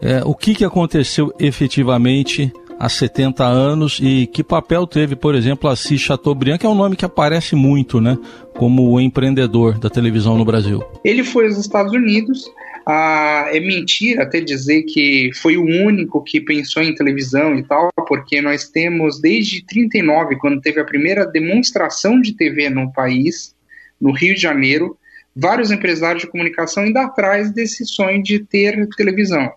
É, 0.00 0.22
o 0.24 0.32
que, 0.32 0.54
que 0.54 0.64
aconteceu 0.64 1.34
efetivamente 1.40 2.52
há 2.78 2.88
70 2.88 3.44
anos 3.44 3.98
e 4.00 4.28
que 4.28 4.44
papel 4.44 4.86
teve, 4.86 5.16
por 5.16 5.34
exemplo, 5.34 5.68
Assis 5.68 6.00
Chateaubriand, 6.00 6.58
que 6.58 6.66
é 6.66 6.68
um 6.68 6.74
nome 6.76 6.94
que 6.94 7.04
aparece 7.04 7.56
muito, 7.56 8.00
né, 8.00 8.16
como 8.56 8.92
o 8.92 9.00
empreendedor 9.00 9.76
da 9.76 9.90
televisão 9.90 10.38
no 10.38 10.44
Brasil. 10.44 10.84
Ele 11.04 11.24
foi 11.24 11.46
aos 11.46 11.58
Estados 11.58 11.92
Unidos, 11.92 12.44
ah, 12.86 13.46
é 13.52 13.60
mentira 13.60 14.22
até 14.22 14.40
dizer 14.40 14.82
que 14.82 15.30
foi 15.34 15.56
o 15.56 15.64
único 15.64 16.22
que 16.22 16.40
pensou 16.40 16.82
em 16.82 16.94
televisão 16.94 17.58
e 17.58 17.62
tal, 17.62 17.90
porque 18.06 18.40
nós 18.40 18.68
temos 18.68 19.20
desde 19.20 19.64
39, 19.64 20.36
quando 20.36 20.60
teve 20.60 20.80
a 20.80 20.84
primeira 20.84 21.26
demonstração 21.26 22.20
de 22.20 22.34
TV 22.34 22.70
no 22.70 22.92
país, 22.92 23.54
no 24.00 24.12
Rio 24.12 24.34
de 24.34 24.40
Janeiro, 24.40 24.96
vários 25.34 25.70
empresários 25.70 26.22
de 26.24 26.30
comunicação 26.30 26.86
indo 26.86 26.98
atrás 26.98 27.52
desse 27.52 27.84
sonho 27.84 28.22
de 28.22 28.40
ter 28.40 28.88
televisão. 28.96 29.52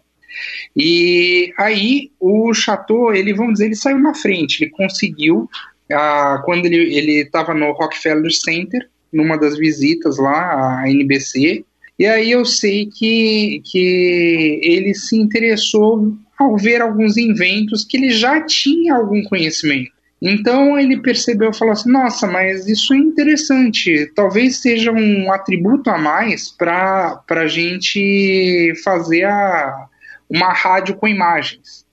E 0.76 1.54
aí 1.58 2.12
o 2.20 2.54
Chateau, 2.54 3.14
ele 3.14 3.34
vamos 3.34 3.54
dizer, 3.54 3.66
ele 3.66 3.76
saiu 3.76 4.00
na 4.00 4.14
frente, 4.14 4.64
ele 4.64 4.72
conseguiu 4.72 5.50
ah, 5.92 6.42
quando 6.44 6.66
ele 6.66 7.22
estava 7.22 7.54
no 7.54 7.72
Rockefeller 7.72 8.32
Center, 8.32 8.88
numa 9.12 9.38
das 9.38 9.58
visitas 9.58 10.18
lá 10.18 10.82
à 10.82 10.90
NBC, 10.90 11.64
e 11.98 12.06
aí 12.06 12.32
eu 12.32 12.44
sei 12.44 12.88
que, 12.88 13.62
que 13.66 14.60
ele 14.64 14.94
se 14.96 15.16
interessou 15.16 16.14
ao 16.38 16.58
ver 16.58 16.82
alguns 16.82 17.18
inventos 17.18 17.84
que 17.84 17.98
ele 17.98 18.10
já 18.10 18.42
tinha 18.42 18.96
algum 18.96 19.24
conhecimento. 19.24 19.92
Então 20.22 20.80
ele 20.80 21.02
percebeu 21.02 21.52
e 21.52 21.56
falou 21.56 21.74
assim: 21.74 21.92
nossa, 21.92 22.26
mas 22.26 22.68
isso 22.68 22.94
é 22.94 22.98
interessante, 22.98 24.10
talvez 24.16 24.62
seja 24.62 24.92
um 24.92 25.32
atributo 25.32 25.90
a 25.90 25.98
mais 25.98 26.50
para 26.50 27.22
a 27.30 27.48
gente 27.48 28.74
fazer 28.84 29.26
a, 29.26 29.88
uma 30.30 30.54
rádio 30.54 30.96
com 30.96 31.08
imagens. 31.08 31.84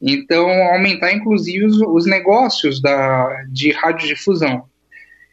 Então, 0.00 0.48
aumentar 0.72 1.12
inclusive 1.12 1.64
os, 1.64 1.80
os 1.80 2.06
negócios 2.06 2.80
da, 2.80 3.44
de 3.48 3.72
radiodifusão. 3.72 4.64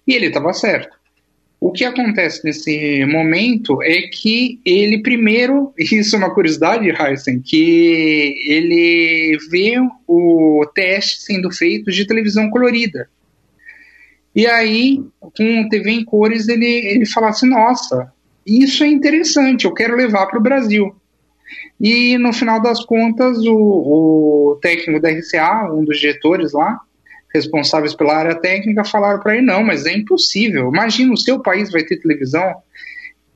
E 0.07 0.13
ele 0.13 0.27
estava 0.27 0.53
certo. 0.53 0.95
O 1.65 1.71
que 1.71 1.83
acontece 1.83 2.45
nesse 2.45 3.03
momento 3.05 3.81
é 3.81 4.03
que 4.03 4.61
ele 4.63 5.01
primeiro, 5.01 5.73
isso 5.79 6.15
é 6.15 6.19
uma 6.19 6.31
curiosidade, 6.31 6.91
Heisen, 6.91 7.41
que 7.41 8.35
ele 8.47 9.35
vê 9.49 9.73
o 10.07 10.63
teste 10.75 11.23
sendo 11.23 11.49
feito 11.49 11.89
de 11.91 12.05
televisão 12.05 12.51
colorida. 12.51 13.09
E 14.35 14.45
aí, 14.45 15.03
com 15.19 15.67
TV 15.67 15.89
em 15.89 16.05
cores, 16.05 16.47
ele, 16.47 16.67
ele 16.67 17.05
fala 17.07 17.29
assim, 17.29 17.49
nossa, 17.49 18.13
isso 18.45 18.83
é 18.83 18.87
interessante, 18.87 19.65
eu 19.65 19.73
quero 19.73 19.95
levar 19.95 20.27
para 20.27 20.37
o 20.37 20.43
Brasil. 20.43 20.95
E 21.81 22.15
no 22.19 22.31
final 22.31 22.61
das 22.61 22.85
contas, 22.85 23.39
o, 23.39 23.55
o 24.51 24.59
técnico 24.61 25.01
da 25.01 25.09
RCA, 25.09 25.73
um 25.73 25.83
dos 25.83 25.99
diretores 25.99 26.53
lá, 26.53 26.79
responsáveis 27.35 27.93
pela 27.93 28.15
área 28.15 28.35
técnica, 28.35 28.83
falaram 28.83 29.19
para 29.19 29.35
ele: 29.35 29.45
não, 29.45 29.63
mas 29.63 29.85
é 29.85 29.93
impossível. 29.93 30.69
Imagina, 30.69 31.13
o 31.13 31.17
seu 31.17 31.39
país 31.41 31.71
vai 31.71 31.83
ter 31.83 31.97
televisão. 31.97 32.55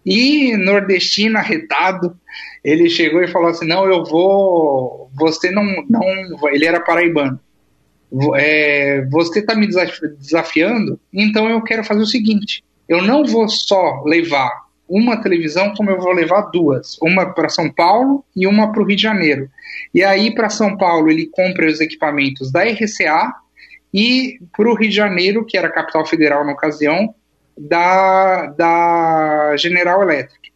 E 0.05 0.55
nordestino 0.57 1.37
arretado, 1.37 2.17
ele 2.63 2.89
chegou 2.89 3.21
e 3.21 3.27
falou 3.27 3.49
assim: 3.49 3.67
não, 3.67 3.85
eu 3.85 4.03
vou. 4.03 5.09
Você 5.15 5.51
não. 5.51 5.63
não 5.89 6.03
ele 6.51 6.65
era 6.65 6.79
paraibano. 6.79 7.39
É, 8.37 9.05
você 9.11 9.39
está 9.39 9.53
me 9.53 9.67
desafiando, 9.67 10.99
então 11.13 11.47
eu 11.47 11.61
quero 11.61 11.83
fazer 11.83 12.01
o 12.01 12.07
seguinte: 12.07 12.63
eu 12.87 13.03
não 13.03 13.23
vou 13.23 13.47
só 13.47 14.01
levar 14.03 14.49
uma 14.89 15.21
televisão, 15.21 15.73
como 15.75 15.91
eu 15.91 15.99
vou 15.99 16.11
levar 16.11 16.49
duas, 16.49 16.97
uma 16.99 17.31
para 17.31 17.47
São 17.47 17.71
Paulo 17.71 18.25
e 18.35 18.47
uma 18.47 18.71
para 18.71 18.81
o 18.81 18.85
Rio 18.85 18.95
de 18.95 19.03
Janeiro. 19.03 19.47
E 19.93 20.03
aí 20.03 20.33
para 20.33 20.49
São 20.49 20.75
Paulo 20.75 21.09
ele 21.09 21.27
compra 21.27 21.67
os 21.67 21.79
equipamentos 21.79 22.51
da 22.51 22.63
RCA 22.63 23.31
e 23.93 24.39
para 24.55 24.69
o 24.69 24.75
Rio 24.75 24.89
de 24.89 24.95
Janeiro, 24.95 25.45
que 25.45 25.57
era 25.57 25.67
a 25.67 25.71
capital 25.71 26.05
federal 26.05 26.45
na 26.45 26.53
ocasião, 26.53 27.13
da, 27.57 28.47
da 28.47 29.55
General 29.57 30.01
Electric. 30.01 30.51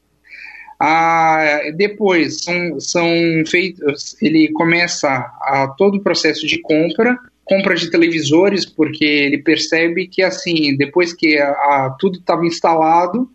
Ah, 0.80 1.62
depois 1.76 2.42
são, 2.42 2.80
são 2.80 3.08
feitos, 3.48 4.22
ele 4.22 4.52
começa 4.52 5.10
a 5.10 5.74
todo 5.78 5.98
o 5.98 6.04
processo 6.04 6.46
de 6.46 6.60
compra, 6.62 7.18
compra 7.46 7.76
de 7.76 7.90
televisores, 7.90 8.66
porque 8.66 9.06
ele 9.06 9.38
percebe 9.38 10.08
que 10.08 10.22
assim, 10.22 10.76
depois 10.76 11.14
que 11.14 11.38
a, 11.38 11.50
a, 11.50 11.96
tudo 12.00 12.20
estava 12.20 12.46
instalado, 12.46 13.30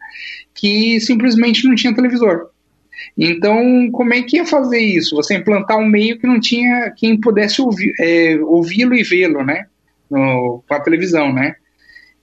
que 0.55 1.01
simplesmente 1.01 1.67
não 1.67 1.75
tinha 1.75 1.95
televisor. 1.95 2.51
Então, 3.17 3.91
como 3.93 4.13
é 4.13 4.23
que 4.23 4.37
ia 4.37 4.45
fazer 4.45 4.81
isso? 4.81 5.17
Você 5.17 5.35
implantar 5.35 5.79
um 5.79 5.87
meio 5.87 6.19
que 6.19 6.27
não 6.27 6.41
tinha 6.41 6.93
quem 6.97 7.19
pudesse 7.19 7.63
ouvir, 7.63 7.93
é, 7.99 8.37
ouvi-lo 8.43 8.95
e 8.95 9.03
vê-lo, 9.03 9.45
né? 9.45 9.67
No, 10.11 10.63
com 10.67 10.75
a 10.75 10.81
televisão, 10.81 11.33
né? 11.33 11.57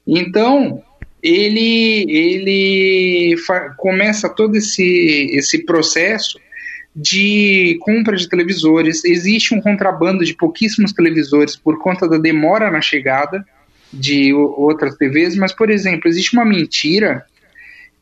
Então, 0.07 0.83
ele, 1.21 2.05
ele 2.07 3.35
começa 3.77 4.29
todo 4.29 4.55
esse, 4.55 5.27
esse 5.31 5.65
processo 5.65 6.39
de 6.95 7.77
compra 7.81 8.15
de 8.15 8.29
televisores. 8.29 9.03
Existe 9.03 9.53
um 9.53 9.59
contrabando 9.59 10.23
de 10.23 10.35
pouquíssimos 10.35 10.93
televisores 10.93 11.55
por 11.55 11.79
conta 11.79 12.07
da 12.07 12.17
demora 12.17 12.71
na 12.71 12.79
chegada 12.79 13.45
de 13.91 14.33
outras 14.33 14.95
TVs, 14.95 15.35
mas, 15.35 15.53
por 15.53 15.69
exemplo, 15.69 16.07
existe 16.07 16.33
uma 16.33 16.45
mentira 16.45 17.25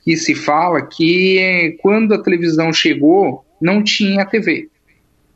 que 0.04 0.18
se 0.18 0.36
fala 0.36 0.82
que 0.86 1.78
quando 1.82 2.13
a 2.13 2.22
televisão 2.22 2.74
chegou, 2.74 3.46
não 3.62 3.82
tinha 3.82 4.25
TV. 4.25 4.68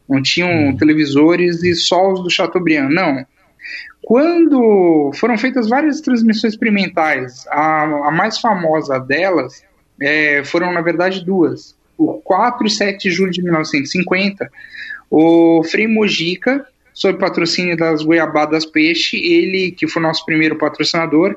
Não 0.08 0.22
tinham 0.22 0.70
hum. 0.70 0.78
televisores 0.78 1.64
e 1.64 1.74
só 1.74 2.12
os 2.12 2.24
do 2.24 2.30
Chateaubriand. 2.30 2.90
Não. 2.90 3.26
Quando 4.08 5.12
foram 5.16 5.38
feitas 5.38 5.68
várias 5.68 6.00
transmissões 6.00 6.54
experimentais, 6.54 7.46
a, 7.50 7.84
a 8.08 8.10
mais 8.10 8.40
famosa 8.40 8.98
delas 8.98 9.62
é, 10.02 10.46
foram, 10.46 10.72
na 10.72 10.80
verdade, 10.80 11.26
duas. 11.26 11.76
O 11.98 12.14
4 12.14 12.66
e 12.66 12.70
7 12.70 13.10
de 13.10 13.12
julho 13.14 13.34
de 13.34 13.44
1950, 13.44 14.50
o 15.12 15.62
Frei 15.62 15.90
Mojica, 15.90 16.66
sob 16.94 17.20
patrocínio 17.20 17.76
das 17.76 18.02
Goiabadas 18.02 18.66
Peixe, 18.66 19.18
ele, 19.18 19.72
que 19.72 19.90
foi 19.90 20.02
nosso 20.02 20.26
primeiro 20.26 20.58
patrocinador, 20.58 21.36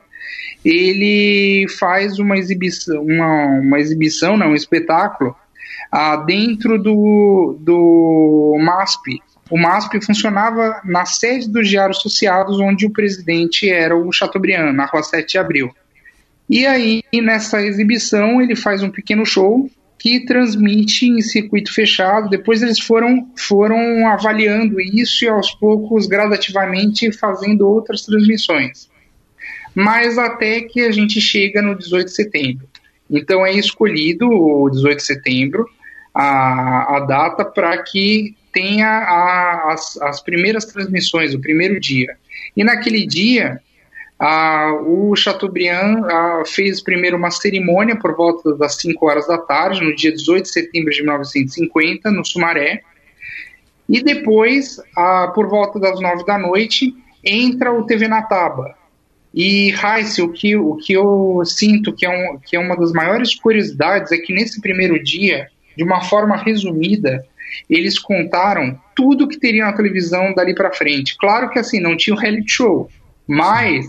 ele 0.65 1.67
faz 1.77 2.21
uma 2.21 2.39
exibição, 2.39 3.03
uma, 3.03 3.47
uma 3.47 3.81
exibição, 3.81 4.37
não, 4.37 4.51
um 4.51 4.55
espetáculo, 4.55 5.35
ah, 5.91 6.15
dentro 6.19 6.81
do, 6.81 7.57
do 7.59 8.57
MASP, 8.61 9.21
o 9.51 9.59
MASP 9.59 10.01
funcionava 10.01 10.81
na 10.85 11.05
sede 11.05 11.51
dos 11.51 11.69
Diários 11.69 11.99
Associados, 11.99 12.61
onde 12.61 12.87
o 12.87 12.91
presidente 12.91 13.69
era 13.69 13.97
o 13.97 14.13
Chateaubriand, 14.13 14.73
na 14.73 14.87
rua 14.87 15.03
7 15.03 15.33
de 15.33 15.39
Abril. 15.39 15.75
E 16.49 16.67
aí, 16.67 17.03
nessa 17.13 17.61
exibição, 17.61 18.41
ele 18.41 18.55
faz 18.55 18.83
um 18.83 18.91
pequeno 18.91 19.27
show 19.27 19.69
que 19.99 20.25
transmite 20.25 21.07
em 21.07 21.21
circuito 21.21 21.75
fechado. 21.75 22.31
Depois 22.31 22.63
eles 22.63 22.81
foram, 22.81 23.29
foram 23.37 24.09
avaliando 24.09 24.81
isso 24.81 25.25
e 25.25 25.29
aos 25.29 25.51
poucos, 25.53 26.07
gradativamente, 26.07 27.13
fazendo 27.13 27.69
outras 27.69 28.03
transmissões. 28.03 28.89
Mas 29.75 30.17
até 30.17 30.63
que 30.63 30.81
a 30.81 30.91
gente 30.91 31.21
chega 31.21 31.61
no 31.61 31.77
18 31.77 32.07
de 32.07 32.15
setembro. 32.15 32.69
Então 33.11 33.45
é 33.45 33.53
escolhido 33.53 34.27
o 34.29 34.71
18 34.71 34.97
de 34.97 35.03
setembro 35.03 35.69
a, 36.15 36.97
a 36.97 37.01
data 37.01 37.45
para 37.45 37.83
que 37.83 38.35
tenha 38.53 38.87
a, 38.87 39.73
as, 39.73 39.97
as 40.03 40.23
primeiras 40.23 40.65
transmissões, 40.65 41.35
o 41.35 41.41
primeiro 41.41 41.79
dia. 41.81 42.17
E 42.57 42.65
naquele 42.65 43.07
dia, 43.07 43.61
o 44.87 45.17
Chateaubriand 45.17 46.03
fez 46.47 46.83
primeiro 46.83 47.17
uma 47.17 47.31
cerimônia 47.31 47.97
por 47.97 48.15
volta 48.15 48.55
das 48.57 48.77
5 48.77 49.07
horas 49.07 49.27
da 49.27 49.39
tarde, 49.39 49.83
no 49.83 49.95
dia 49.95 50.13
18 50.13 50.43
de 50.43 50.51
setembro 50.51 50.93
de 50.93 51.03
1950, 51.03 52.11
no 52.11 52.25
Sumaré. 52.25 52.83
E 53.89 54.03
depois, 54.03 54.77
por 55.35 55.49
volta 55.49 55.81
das 55.81 56.01
9 56.01 56.25
da 56.25 56.39
noite, 56.39 56.95
entra 57.25 57.73
o 57.73 57.85
TV 57.85 58.09
Nataba. 58.09 58.75
E, 59.33 59.73
Heiss, 59.73 60.19
o 60.19 60.29
que, 60.29 60.57
o 60.57 60.77
que 60.77 60.93
eu 60.93 61.43
sinto 61.45 61.93
que 61.95 62.05
é, 62.05 62.11
um, 62.11 62.39
que 62.39 62.57
é 62.57 62.59
uma 62.59 62.77
das 62.77 62.93
maiores 62.93 63.35
curiosidades 63.35 64.11
é 64.11 64.19
que 64.19 64.33
nesse 64.33 64.61
primeiro 64.61 65.03
dia, 65.03 65.49
de 65.77 65.85
uma 65.85 66.03
forma 66.03 66.37
resumida, 66.37 67.25
eles 67.69 67.99
contaram 67.99 68.79
tudo 68.95 69.29
que 69.29 69.39
teria 69.39 69.65
na 69.65 69.73
televisão 69.73 70.35
dali 70.35 70.55
para 70.55 70.73
frente. 70.73 71.17
Claro 71.17 71.51
que 71.51 71.59
assim, 71.59 71.81
não 71.81 71.97
tinha 71.97 72.15
o 72.15 72.19
reality 72.19 72.51
show, 72.51 72.91
mas, 73.27 73.87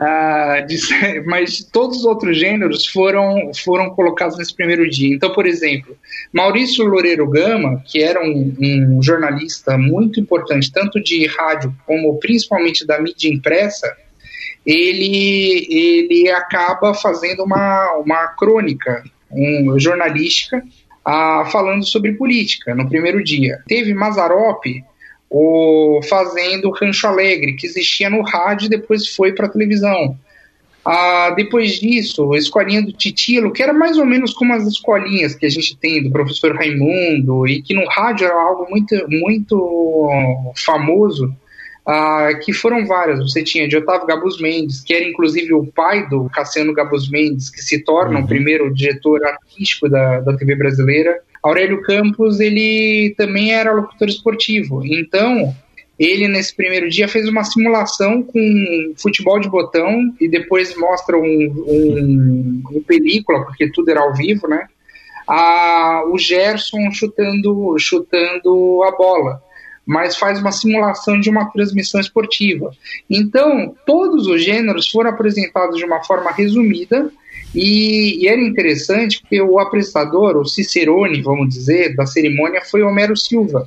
uh, 0.00 0.66
de, 0.66 0.78
mas 1.26 1.62
todos 1.64 1.98
os 1.98 2.04
outros 2.04 2.38
gêneros 2.38 2.86
foram, 2.86 3.50
foram 3.64 3.90
colocados 3.90 4.38
nesse 4.38 4.54
primeiro 4.54 4.88
dia. 4.88 5.14
Então, 5.14 5.32
por 5.32 5.46
exemplo, 5.46 5.96
Maurício 6.32 6.84
Loureiro 6.84 7.28
Gama, 7.28 7.82
que 7.86 8.02
era 8.02 8.22
um, 8.22 8.56
um 8.60 9.02
jornalista 9.02 9.76
muito 9.76 10.20
importante, 10.20 10.72
tanto 10.72 11.02
de 11.02 11.26
rádio 11.26 11.74
como 11.86 12.18
principalmente 12.18 12.86
da 12.86 13.00
mídia 13.00 13.28
impressa, 13.28 13.96
ele, 14.64 15.66
ele 15.70 16.30
acaba 16.30 16.92
fazendo 16.92 17.42
uma, 17.42 17.94
uma 17.94 18.28
crônica 18.28 19.02
um, 19.30 19.78
jornalística 19.78 20.62
falando 21.50 21.84
sobre 21.86 22.12
política 22.12 22.74
no 22.74 22.88
primeiro 22.88 23.22
dia. 23.22 23.58
Teve 23.66 23.94
Mazarop 23.94 24.64
o, 25.30 26.00
fazendo 26.08 26.70
Rancho 26.70 27.06
Alegre, 27.06 27.54
que 27.54 27.66
existia 27.66 28.08
no 28.08 28.22
rádio 28.22 28.66
e 28.66 28.70
depois 28.70 29.08
foi 29.08 29.32
para 29.32 29.46
a 29.46 29.50
televisão. 29.50 30.16
Ah, 30.84 31.30
depois 31.36 31.78
disso, 31.78 32.32
a 32.32 32.38
escolinha 32.38 32.80
do 32.80 32.92
Titilo, 32.92 33.52
que 33.52 33.62
era 33.62 33.74
mais 33.74 33.98
ou 33.98 34.06
menos 34.06 34.32
como 34.32 34.54
as 34.54 34.66
escolinhas 34.66 35.34
que 35.34 35.44
a 35.44 35.50
gente 35.50 35.76
tem 35.76 36.02
do 36.02 36.10
professor 36.10 36.56
Raimundo, 36.56 37.46
e 37.46 37.60
que 37.60 37.74
no 37.74 37.86
rádio 37.86 38.26
era 38.26 38.40
algo 38.40 38.66
muito, 38.70 38.94
muito 39.08 40.52
famoso, 40.56 41.34
ah, 41.88 42.34
que 42.44 42.52
foram 42.52 42.86
várias. 42.86 43.18
Você 43.20 43.42
tinha 43.42 43.66
de 43.66 43.74
Otávio 43.74 44.06
Gabus 44.06 44.38
Mendes, 44.38 44.82
que 44.82 44.92
era 44.92 45.08
inclusive 45.08 45.54
o 45.54 45.64
pai 45.64 46.06
do 46.06 46.28
Cassiano 46.28 46.74
Gabus 46.74 47.10
Mendes, 47.10 47.48
que 47.48 47.62
se 47.62 47.82
torna 47.82 48.18
uhum. 48.18 48.24
o 48.26 48.28
primeiro 48.28 48.74
diretor 48.74 49.24
artístico 49.24 49.88
da, 49.88 50.20
da 50.20 50.36
TV 50.36 50.54
brasileira. 50.54 51.18
Aurélio 51.42 51.80
Campos, 51.80 52.40
ele 52.40 53.14
também 53.16 53.54
era 53.54 53.72
locutor 53.72 54.06
esportivo. 54.06 54.84
Então, 54.84 55.54
ele 55.98 56.28
nesse 56.28 56.54
primeiro 56.54 56.90
dia 56.90 57.08
fez 57.08 57.26
uma 57.26 57.42
simulação 57.42 58.22
com 58.22 58.92
futebol 58.98 59.40
de 59.40 59.48
botão 59.48 60.14
e 60.20 60.28
depois 60.28 60.76
mostra 60.76 61.16
um, 61.16 61.22
um, 61.24 62.62
um 62.70 62.82
película, 62.82 63.46
porque 63.46 63.72
tudo 63.72 63.90
era 63.90 64.00
ao 64.00 64.14
vivo, 64.14 64.46
né? 64.46 64.66
Ah, 65.26 66.02
o 66.06 66.18
Gerson 66.18 66.90
chutando, 66.92 67.78
chutando 67.78 68.82
a 68.84 68.90
bola 68.90 69.47
mas 69.88 70.18
faz 70.18 70.38
uma 70.38 70.52
simulação 70.52 71.18
de 71.18 71.30
uma 71.30 71.50
transmissão 71.50 71.98
esportiva. 71.98 72.70
Então, 73.08 73.74
todos 73.86 74.26
os 74.26 74.44
gêneros 74.44 74.90
foram 74.90 75.08
apresentados 75.08 75.78
de 75.78 75.84
uma 75.86 76.04
forma 76.04 76.30
resumida 76.30 77.10
e, 77.54 78.22
e, 78.22 78.28
era 78.28 78.38
interessante 78.38 79.22
porque 79.22 79.40
o 79.40 79.58
apresentador, 79.58 80.36
o 80.36 80.44
Cicerone, 80.44 81.22
vamos 81.22 81.54
dizer, 81.54 81.96
da 81.96 82.04
cerimônia 82.04 82.60
foi 82.60 82.82
Homero 82.82 83.16
Silva, 83.16 83.66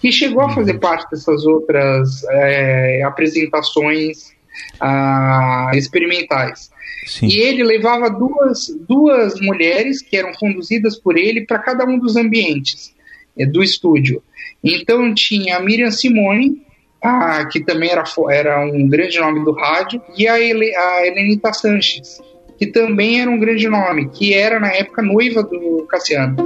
que 0.00 0.12
chegou 0.12 0.42
a 0.42 0.54
fazer 0.54 0.74
parte 0.78 1.10
dessas 1.10 1.44
outras 1.44 2.22
é, 2.30 3.02
apresentações 3.02 4.32
ah, 4.80 5.72
experimentais. 5.74 6.70
Sim. 7.04 7.26
E 7.26 7.36
ele 7.36 7.64
levava 7.64 8.08
duas, 8.08 8.68
duas 8.86 9.40
mulheres 9.40 10.00
que 10.00 10.16
eram 10.16 10.32
conduzidas 10.34 10.96
por 10.96 11.18
ele 11.18 11.44
para 11.44 11.58
cada 11.58 11.84
um 11.84 11.98
dos 11.98 12.14
ambientes 12.14 12.94
é, 13.36 13.44
do 13.44 13.60
estúdio. 13.60 14.22
Então 14.62 15.14
tinha 15.14 15.56
a 15.56 15.60
Miriam 15.60 15.90
Simone, 15.90 16.62
a, 17.02 17.44
que 17.46 17.60
também 17.60 17.90
era, 17.90 18.04
era 18.30 18.66
um 18.66 18.88
grande 18.88 19.18
nome 19.18 19.44
do 19.44 19.52
rádio, 19.52 20.00
e 20.16 20.26
a, 20.26 20.38
Ele, 20.40 20.74
a 20.74 21.06
Helenita 21.06 21.52
Sanches, 21.52 22.20
que 22.58 22.66
também 22.66 23.20
era 23.20 23.30
um 23.30 23.38
grande 23.38 23.68
nome, 23.68 24.08
que 24.10 24.34
era 24.34 24.58
na 24.58 24.72
época 24.72 25.02
noiva 25.02 25.42
do 25.42 25.86
Cassiano. 25.88 26.36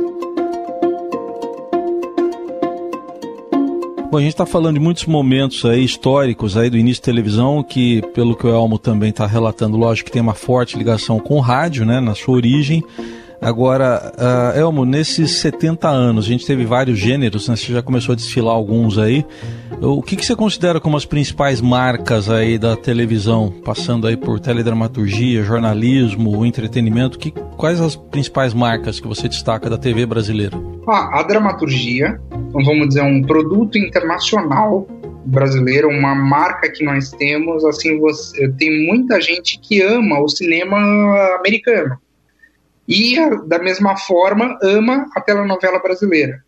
Bom, 4.11 4.18
a 4.18 4.20
gente 4.20 4.33
está 4.33 4.44
falando 4.44 4.75
de 4.75 4.81
muitos 4.81 5.07
momentos 5.07 5.64
aí 5.64 5.83
históricos 5.83 6.55
aí 6.55 6.68
do 6.68 6.77
início 6.77 7.01
da 7.01 7.07
televisão, 7.07 7.62
que 7.62 8.03
pelo 8.12 8.37
que 8.37 8.46
o 8.46 8.51
Elmo 8.51 8.79
também 8.79 9.09
está 9.09 9.27
relatando, 9.27 9.79
lógico 9.79 10.09
que 10.09 10.12
tem 10.12 10.20
uma 10.20 10.35
forte 10.35 10.77
ligação 10.77 11.18
com 11.18 11.37
o 11.37 11.40
rádio, 11.40 11.87
né, 11.87 11.98
na 11.98 12.14
sua 12.14 12.35
origem. 12.35 12.85
Agora, 13.42 14.12
uh, 14.16 14.57
Elmo, 14.57 14.85
nesses 14.85 15.33
70 15.33 15.88
anos, 15.88 16.26
a 16.26 16.28
gente 16.28 16.46
teve 16.46 16.64
vários 16.64 16.96
gêneros, 16.96 17.48
né? 17.48 17.57
Você 17.57 17.72
já 17.72 17.83
começou 17.83 18.12
a 18.12 18.16
desfilar 18.16 18.55
alguns 18.55 18.98
aí. 18.98 19.26
O 19.81 20.00
que, 20.00 20.14
que 20.14 20.24
você 20.24 20.37
considera 20.37 20.81
como 20.81 20.96
as 20.96 21.05
principais 21.05 21.61
marcas 21.61 22.31
aí 22.31 22.57
da 22.57 22.76
televisão, 22.76 23.52
passando 23.64 24.07
aí 24.07 24.16
por 24.16 24.38
teledramaturgia, 24.38 25.42
jornalismo, 25.42 26.46
entretenimento? 26.46 27.18
Que, 27.18 27.33
quais 27.57 27.81
as 27.81 27.96
principais 27.96 28.55
marcas 28.55 29.00
que 29.00 29.09
você 29.09 29.28
destaca 29.28 29.68
da 29.68 29.76
TV 29.76 30.07
brasileira? 30.07 30.57
Ah, 30.88 31.18
a 31.18 31.22
dramaturgia, 31.24 32.20
então 32.31 32.62
vamos 32.64 32.88
dizer, 32.88 33.02
um 33.02 33.22
produto 33.22 33.76
internacional 33.76 34.87
brasileiro, 35.26 35.88
uma 35.88 36.14
marca 36.14 36.70
que 36.70 36.85
nós 36.85 37.11
temos, 37.11 37.64
assim, 37.64 37.98
você, 37.98 38.48
tem 38.52 38.87
muita 38.87 39.20
gente 39.20 39.59
que 39.59 39.83
ama 39.83 40.20
o 40.20 40.28
cinema 40.28 40.76
americano 41.40 41.98
e, 42.88 43.16
da 43.47 43.59
mesma 43.59 43.97
forma, 43.97 44.59
ama 44.62 45.07
a 45.14 45.21
telenovela 45.21 45.79
brasileira. 45.79 46.42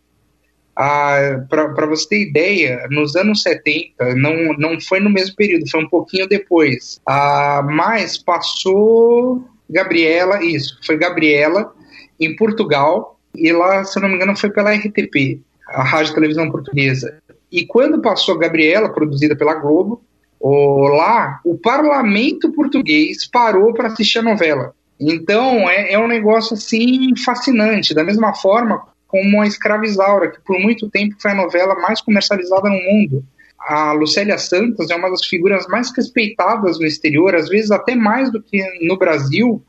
Ah, 0.75 1.45
Para 1.49 1.85
você 1.85 2.09
ter 2.09 2.21
ideia, 2.21 2.87
nos 2.89 3.15
anos 3.15 3.41
70, 3.41 4.15
não, 4.15 4.53
não 4.57 4.79
foi 4.79 4.99
no 4.99 5.09
mesmo 5.09 5.35
período, 5.35 5.69
foi 5.69 5.83
um 5.83 5.89
pouquinho 5.89 6.27
depois. 6.27 6.99
Ah, 7.07 7.61
mas 7.65 8.17
passou 8.17 9.47
Gabriela, 9.69 10.43
isso, 10.43 10.77
foi 10.85 10.97
Gabriela 10.97 11.73
em 12.19 12.35
Portugal, 12.35 13.19
e 13.33 13.51
lá, 13.51 13.83
se 13.83 13.99
não 13.99 14.09
me 14.09 14.15
engano, 14.15 14.35
foi 14.35 14.49
pela 14.49 14.73
RTP, 14.73 15.41
a 15.69 15.83
Rádio 15.83 16.13
Televisão 16.13 16.51
Portuguesa. 16.51 17.17
E 17.51 17.65
quando 17.65 18.01
passou 18.01 18.37
Gabriela, 18.37 18.89
produzida 18.89 19.35
pela 19.35 19.55
Globo, 19.55 20.01
lá 20.41 21.39
o 21.43 21.57
parlamento 21.57 22.51
português 22.51 23.25
parou 23.27 23.73
para 23.73 23.87
assistir 23.87 24.19
a 24.19 24.23
novela. 24.23 24.73
Então 24.99 25.69
é, 25.69 25.93
é 25.93 25.99
um 25.99 26.07
negócio 26.07 26.53
assim 26.53 27.15
fascinante. 27.17 27.93
Da 27.93 28.03
mesma 28.03 28.33
forma 28.33 28.83
como 29.07 29.41
a 29.41 29.47
Escravizaura, 29.47 30.31
que 30.31 30.41
por 30.41 30.59
muito 30.59 30.89
tempo 30.89 31.15
foi 31.19 31.31
a 31.31 31.35
novela 31.35 31.75
mais 31.75 32.01
comercializada 32.01 32.69
no 32.69 32.81
mundo. 32.81 33.23
A 33.59 33.93
Lucélia 33.93 34.37
Santos 34.37 34.89
é 34.89 34.95
uma 34.95 35.09
das 35.09 35.25
figuras 35.25 35.65
mais 35.67 35.91
respeitadas 35.95 36.77
no 36.79 36.85
exterior, 36.85 37.33
às 37.33 37.49
vezes 37.49 37.71
até 37.71 37.95
mais 37.95 38.31
do 38.31 38.41
que 38.41 38.61
no 38.81 38.97
Brasil, 38.97 39.63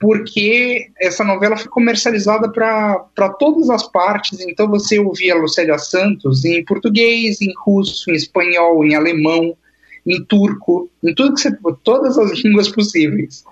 porque 0.00 0.90
essa 0.98 1.24
novela 1.24 1.56
foi 1.56 1.68
comercializada 1.68 2.50
para 2.50 3.28
todas 3.38 3.68
as 3.68 3.86
partes. 3.90 4.40
Então 4.40 4.68
você 4.68 4.98
ouvia 4.98 5.34
Lucélia 5.34 5.78
Santos 5.78 6.44
em 6.44 6.64
português, 6.64 7.40
em 7.40 7.52
russo, 7.64 8.10
em 8.10 8.14
espanhol, 8.14 8.84
em 8.84 8.94
alemão, 8.94 9.56
em 10.06 10.24
turco, 10.24 10.90
em 11.02 11.14
tudo 11.14 11.34
que 11.34 11.40
você, 11.40 11.56
todas 11.84 12.16
as 12.16 12.38
línguas 12.42 12.68
possíveis. 12.68 13.44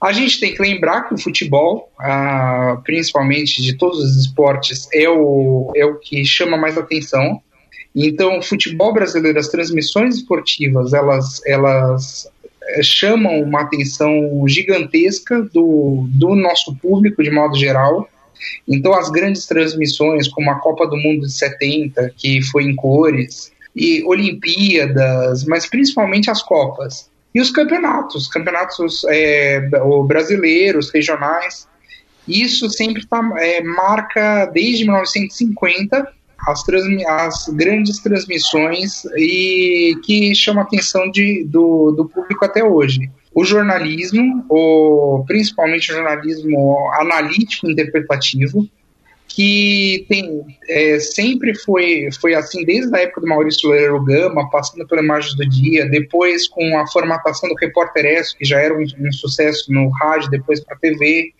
A 0.00 0.12
gente 0.12 0.38
tem 0.38 0.54
que 0.54 0.60
lembrar 0.60 1.02
que 1.02 1.14
o 1.14 1.18
futebol, 1.18 1.90
ah, 1.98 2.80
principalmente 2.84 3.62
de 3.62 3.76
todos 3.76 3.98
os 3.98 4.16
esportes, 4.16 4.88
é 4.92 5.08
o, 5.08 5.72
é 5.74 5.84
o 5.84 5.96
que 5.96 6.24
chama 6.24 6.56
mais 6.56 6.76
atenção. 6.76 7.40
Então, 7.94 8.38
o 8.38 8.42
futebol 8.42 8.92
brasileiro, 8.92 9.38
as 9.38 9.48
transmissões 9.48 10.16
esportivas, 10.16 10.92
elas, 10.92 11.40
elas 11.46 12.28
eh, 12.62 12.82
chamam 12.82 13.40
uma 13.40 13.62
atenção 13.62 14.44
gigantesca 14.48 15.42
do, 15.42 16.06
do 16.10 16.34
nosso 16.34 16.74
público 16.76 17.22
de 17.22 17.30
modo 17.30 17.56
geral. 17.56 18.08
Então, 18.66 18.92
as 18.94 19.10
grandes 19.10 19.46
transmissões, 19.46 20.26
como 20.26 20.50
a 20.50 20.56
Copa 20.56 20.86
do 20.86 20.96
Mundo 20.96 21.20
de 21.20 21.32
70, 21.32 22.12
que 22.16 22.42
foi 22.42 22.64
em 22.64 22.74
cores, 22.74 23.52
e 23.74 24.02
Olimpíadas, 24.04 25.44
mas 25.44 25.66
principalmente 25.66 26.30
as 26.30 26.42
Copas. 26.42 27.10
E 27.34 27.40
os 27.40 27.50
campeonatos, 27.50 28.28
campeonatos 28.28 29.02
é, 29.08 29.68
brasileiros, 30.06 30.90
regionais. 30.92 31.66
Isso 32.28 32.70
sempre 32.70 33.04
tá, 33.06 33.20
é, 33.38 33.62
marca 33.62 34.46
desde 34.46 34.84
1950 34.84 36.12
as, 36.46 36.62
as, 37.08 37.48
grandes 37.48 37.98
transmissões 38.00 39.04
e 39.16 39.96
que 40.04 40.34
chama 40.34 40.62
a 40.62 40.64
atenção 40.64 41.10
de, 41.10 41.44
do, 41.44 41.92
do 41.92 42.08
público 42.08 42.44
até 42.44 42.62
hoje. 42.62 43.10
O 43.34 43.44
jornalismo, 43.44 44.44
o, 44.48 45.24
principalmente 45.26 45.90
o 45.90 45.96
jornalismo 45.96 46.90
analítico 46.94 47.68
interpretativo, 47.68 48.68
que 49.28 50.06
tem, 50.08 50.44
é, 50.68 51.00
sempre 51.00 51.54
foi, 51.54 52.08
foi 52.20 52.34
assim 52.34 52.64
desde 52.64 52.94
a 52.94 53.00
época 53.00 53.22
do 53.22 53.26
Maurício 53.26 53.68
Loureiro 53.68 54.04
Gama, 54.04 54.48
passando 54.50 54.86
pela 54.86 55.02
Imagens 55.02 55.34
do 55.34 55.48
Dia, 55.48 55.88
depois 55.88 56.46
com 56.46 56.78
a 56.78 56.86
formatação 56.86 57.48
do 57.48 57.56
Repórter 57.56 58.06
S, 58.06 58.36
que 58.36 58.44
já 58.44 58.60
era 58.60 58.74
um, 58.74 58.84
um 59.00 59.12
sucesso 59.12 59.72
no 59.72 59.88
rádio, 59.88 60.30
depois 60.30 60.60
para 60.60 60.76
a 60.76 60.78
TV, 60.78 61.32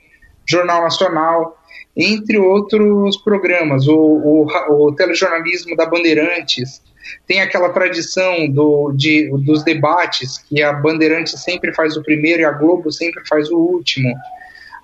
Jornal 0.46 0.82
Nacional, 0.82 1.56
entre 1.96 2.38
outros 2.38 3.16
programas, 3.18 3.86
o, 3.86 3.96
o, 3.96 4.46
o 4.70 4.92
telejornalismo 4.92 5.76
da 5.76 5.86
Bandeirantes, 5.86 6.82
tem 7.26 7.40
aquela 7.40 7.68
tradição 7.68 8.48
do, 8.48 8.92
de, 8.92 9.30
dos 9.44 9.62
debates, 9.62 10.38
que 10.38 10.62
a 10.62 10.72
Bandeirantes 10.72 11.40
sempre 11.42 11.72
faz 11.74 11.96
o 11.96 12.02
primeiro 12.02 12.42
e 12.42 12.44
a 12.44 12.50
Globo 12.50 12.90
sempre 12.90 13.22
faz 13.28 13.50
o 13.50 13.58
último. 13.58 14.12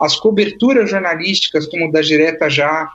As 0.00 0.16
coberturas 0.16 0.90
jornalísticas, 0.90 1.66
como 1.66 1.92
da 1.92 2.00
Direta 2.00 2.48
Já, 2.48 2.90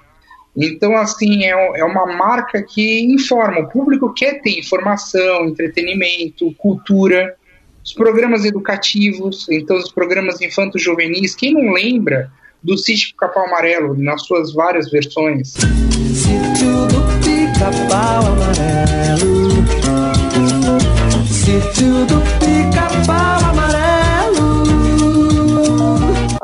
então, 0.58 0.96
assim, 0.96 1.44
é, 1.44 1.50
é 1.50 1.84
uma 1.84 2.06
marca 2.06 2.64
que 2.64 3.02
informa. 3.02 3.60
O 3.60 3.70
público 3.70 4.14
quer 4.14 4.42
ter 4.42 4.58
informação, 4.58 5.48
entretenimento, 5.48 6.54
cultura, 6.58 7.36
os 7.84 7.94
programas 7.94 8.46
educativos, 8.46 9.48
então 9.50 9.78
os 9.78 9.92
programas 9.92 10.42
infanto-juvenis. 10.42 11.36
Quem 11.36 11.54
não 11.54 11.74
lembra 11.74 12.32
do 12.64 12.78
Sítio 12.78 13.16
Capão 13.16 13.46
Amarelo, 13.46 13.96
nas 13.98 14.26
suas 14.26 14.54
várias 14.54 14.90
versões? 14.90 15.50
Sítio 15.50 16.88
do 16.88 17.35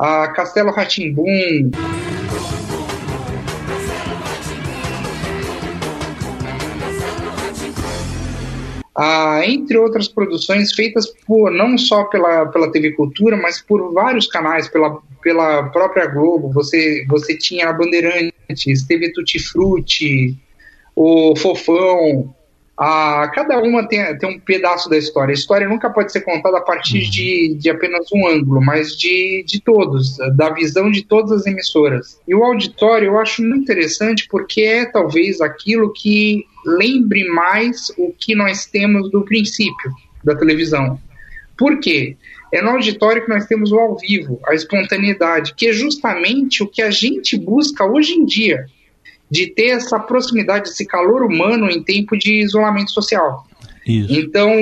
A 0.04 0.26
Castelo 0.32 0.72
Ratimbum 0.72 1.70
ah, 8.96 9.42
entre 9.44 9.78
outras 9.78 10.08
produções 10.08 10.72
feitas 10.72 11.06
por 11.24 11.52
não 11.52 11.78
só 11.78 12.02
pela, 12.06 12.46
pela 12.46 12.72
TV 12.72 12.90
Cultura, 12.90 13.36
mas 13.36 13.62
por 13.62 13.92
vários 13.94 14.26
canais, 14.26 14.66
pela, 14.66 14.98
pela 15.22 15.68
própria 15.68 16.08
Globo. 16.08 16.50
Você, 16.50 17.06
você 17.08 17.38
tinha 17.38 17.68
a 17.68 17.72
Bandeirantes, 17.72 18.82
TV 18.88 19.12
Tutti 19.12 19.38
Frutti, 19.38 20.36
o 20.96 21.36
Fofão, 21.36 22.34
a, 22.84 23.28
cada 23.28 23.60
uma 23.60 23.86
tem, 23.86 24.18
tem 24.18 24.28
um 24.28 24.40
pedaço 24.40 24.90
da 24.90 24.98
história. 24.98 25.30
A 25.30 25.34
história 25.34 25.68
nunca 25.68 25.88
pode 25.88 26.10
ser 26.10 26.22
contada 26.22 26.58
a 26.58 26.60
partir 26.60 27.08
de, 27.08 27.54
de 27.54 27.70
apenas 27.70 28.10
um 28.12 28.26
ângulo, 28.26 28.60
mas 28.60 28.96
de, 28.96 29.44
de 29.46 29.60
todos, 29.60 30.16
da 30.36 30.50
visão 30.50 30.90
de 30.90 31.04
todas 31.04 31.30
as 31.30 31.46
emissoras. 31.46 32.20
E 32.26 32.34
o 32.34 32.42
auditório 32.42 33.06
eu 33.06 33.20
acho 33.20 33.40
muito 33.40 33.62
interessante 33.62 34.26
porque 34.28 34.62
é 34.62 34.84
talvez 34.84 35.40
aquilo 35.40 35.92
que 35.92 36.44
lembre 36.66 37.24
mais 37.28 37.92
o 37.96 38.12
que 38.18 38.34
nós 38.34 38.66
temos 38.66 39.08
do 39.12 39.22
princípio 39.22 39.92
da 40.24 40.34
televisão. 40.34 40.98
Por 41.56 41.78
quê? 41.78 42.16
É 42.52 42.60
no 42.60 42.70
auditório 42.70 43.22
que 43.22 43.30
nós 43.30 43.46
temos 43.46 43.70
o 43.70 43.78
ao 43.78 43.96
vivo, 43.96 44.40
a 44.44 44.54
espontaneidade, 44.54 45.54
que 45.54 45.68
é 45.68 45.72
justamente 45.72 46.64
o 46.64 46.66
que 46.66 46.82
a 46.82 46.90
gente 46.90 47.38
busca 47.38 47.84
hoje 47.84 48.14
em 48.14 48.24
dia 48.24 48.66
de 49.32 49.46
ter 49.46 49.68
essa 49.68 49.98
proximidade, 49.98 50.68
esse 50.68 50.84
calor 50.84 51.22
humano 51.22 51.70
em 51.70 51.82
tempo 51.82 52.18
de 52.18 52.42
isolamento 52.42 52.90
social. 52.90 53.46
Isso. 53.86 54.12
Então, 54.12 54.52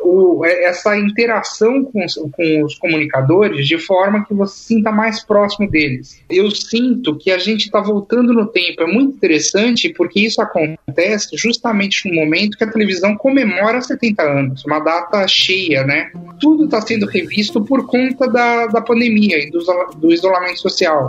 o, 0.00 0.42
essa 0.46 0.96
interação 0.96 1.84
com, 1.84 2.06
com, 2.32 2.64
os 2.64 2.74
comunicadores 2.76 3.68
de 3.68 3.76
forma 3.76 4.24
que 4.24 4.32
você 4.32 4.56
se 4.56 4.64
sinta 4.64 4.90
mais 4.90 5.22
próximo 5.22 5.70
deles. 5.70 6.18
Eu 6.30 6.50
sinto 6.50 7.18
que 7.18 7.30
a 7.30 7.36
gente 7.36 7.66
está 7.66 7.82
voltando 7.82 8.32
no 8.32 8.46
tempo. 8.46 8.82
É 8.82 8.86
muito 8.86 9.16
interessante 9.16 9.90
porque 9.90 10.20
isso 10.20 10.40
acontece 10.40 11.36
justamente 11.36 12.08
no 12.08 12.14
momento 12.14 12.56
que 12.56 12.64
a 12.64 12.72
televisão 12.72 13.14
comemora 13.14 13.82
70 13.82 14.22
anos, 14.22 14.64
uma 14.64 14.80
data 14.80 15.28
cheia, 15.28 15.84
né? 15.84 16.10
Tudo 16.40 16.64
está 16.64 16.80
sendo 16.80 17.04
revisto 17.04 17.62
por 17.62 17.86
conta 17.86 18.26
da, 18.26 18.68
da 18.68 18.80
pandemia 18.80 19.36
e 19.36 19.50
do, 19.50 19.60
do 19.98 20.10
isolamento 20.10 20.60
social. 20.60 21.08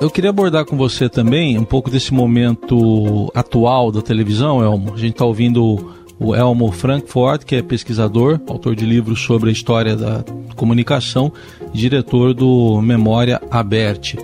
Eu 0.00 0.08
queria 0.08 0.30
abordar 0.30 0.64
com 0.64 0.76
você 0.76 1.08
também 1.08 1.58
um 1.58 1.64
pouco 1.64 1.90
desse 1.90 2.14
momento 2.14 3.32
atual 3.34 3.90
da 3.90 4.00
televisão, 4.00 4.62
Elmo. 4.62 4.94
A 4.94 4.96
gente 4.96 5.14
está 5.14 5.24
ouvindo 5.24 5.92
o 6.20 6.36
Elmo 6.36 6.70
Frankfurt, 6.70 7.42
que 7.42 7.56
é 7.56 7.62
pesquisador, 7.62 8.40
autor 8.46 8.76
de 8.76 8.86
livros 8.86 9.20
sobre 9.20 9.50
a 9.50 9.52
história 9.52 9.96
da 9.96 10.24
comunicação, 10.54 11.32
diretor 11.72 12.32
do 12.32 12.80
Memória 12.80 13.40
Aberte. 13.50 14.16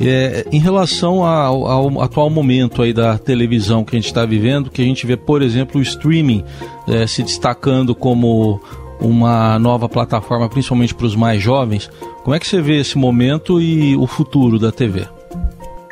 É, 0.00 0.44
em 0.50 0.58
relação 0.58 1.24
ao, 1.24 1.68
ao, 1.68 2.02
atual 2.02 2.28
momento 2.28 2.82
aí 2.82 2.92
da 2.92 3.16
televisão 3.16 3.84
que 3.84 3.94
a 3.94 4.00
gente 4.00 4.08
está 4.08 4.26
vivendo, 4.26 4.70
que 4.70 4.82
a 4.82 4.84
gente 4.84 5.06
vê, 5.06 5.16
por 5.16 5.40
exemplo, 5.40 5.78
o 5.78 5.82
streaming 5.82 6.42
é, 6.88 7.06
se 7.06 7.22
destacando 7.22 7.94
como 7.94 8.60
uma 9.00 9.58
nova 9.58 9.88
plataforma, 9.88 10.48
principalmente 10.48 10.94
para 10.94 11.06
os 11.06 11.14
mais 11.14 11.40
jovens, 11.40 11.88
como 12.22 12.34
é 12.34 12.38
que 12.38 12.46
você 12.46 12.60
vê 12.60 12.80
esse 12.80 12.96
momento 12.96 13.60
e 13.60 13.96
o 13.96 14.06
futuro 14.06 14.58
da 14.58 14.70
TV? 14.70 15.06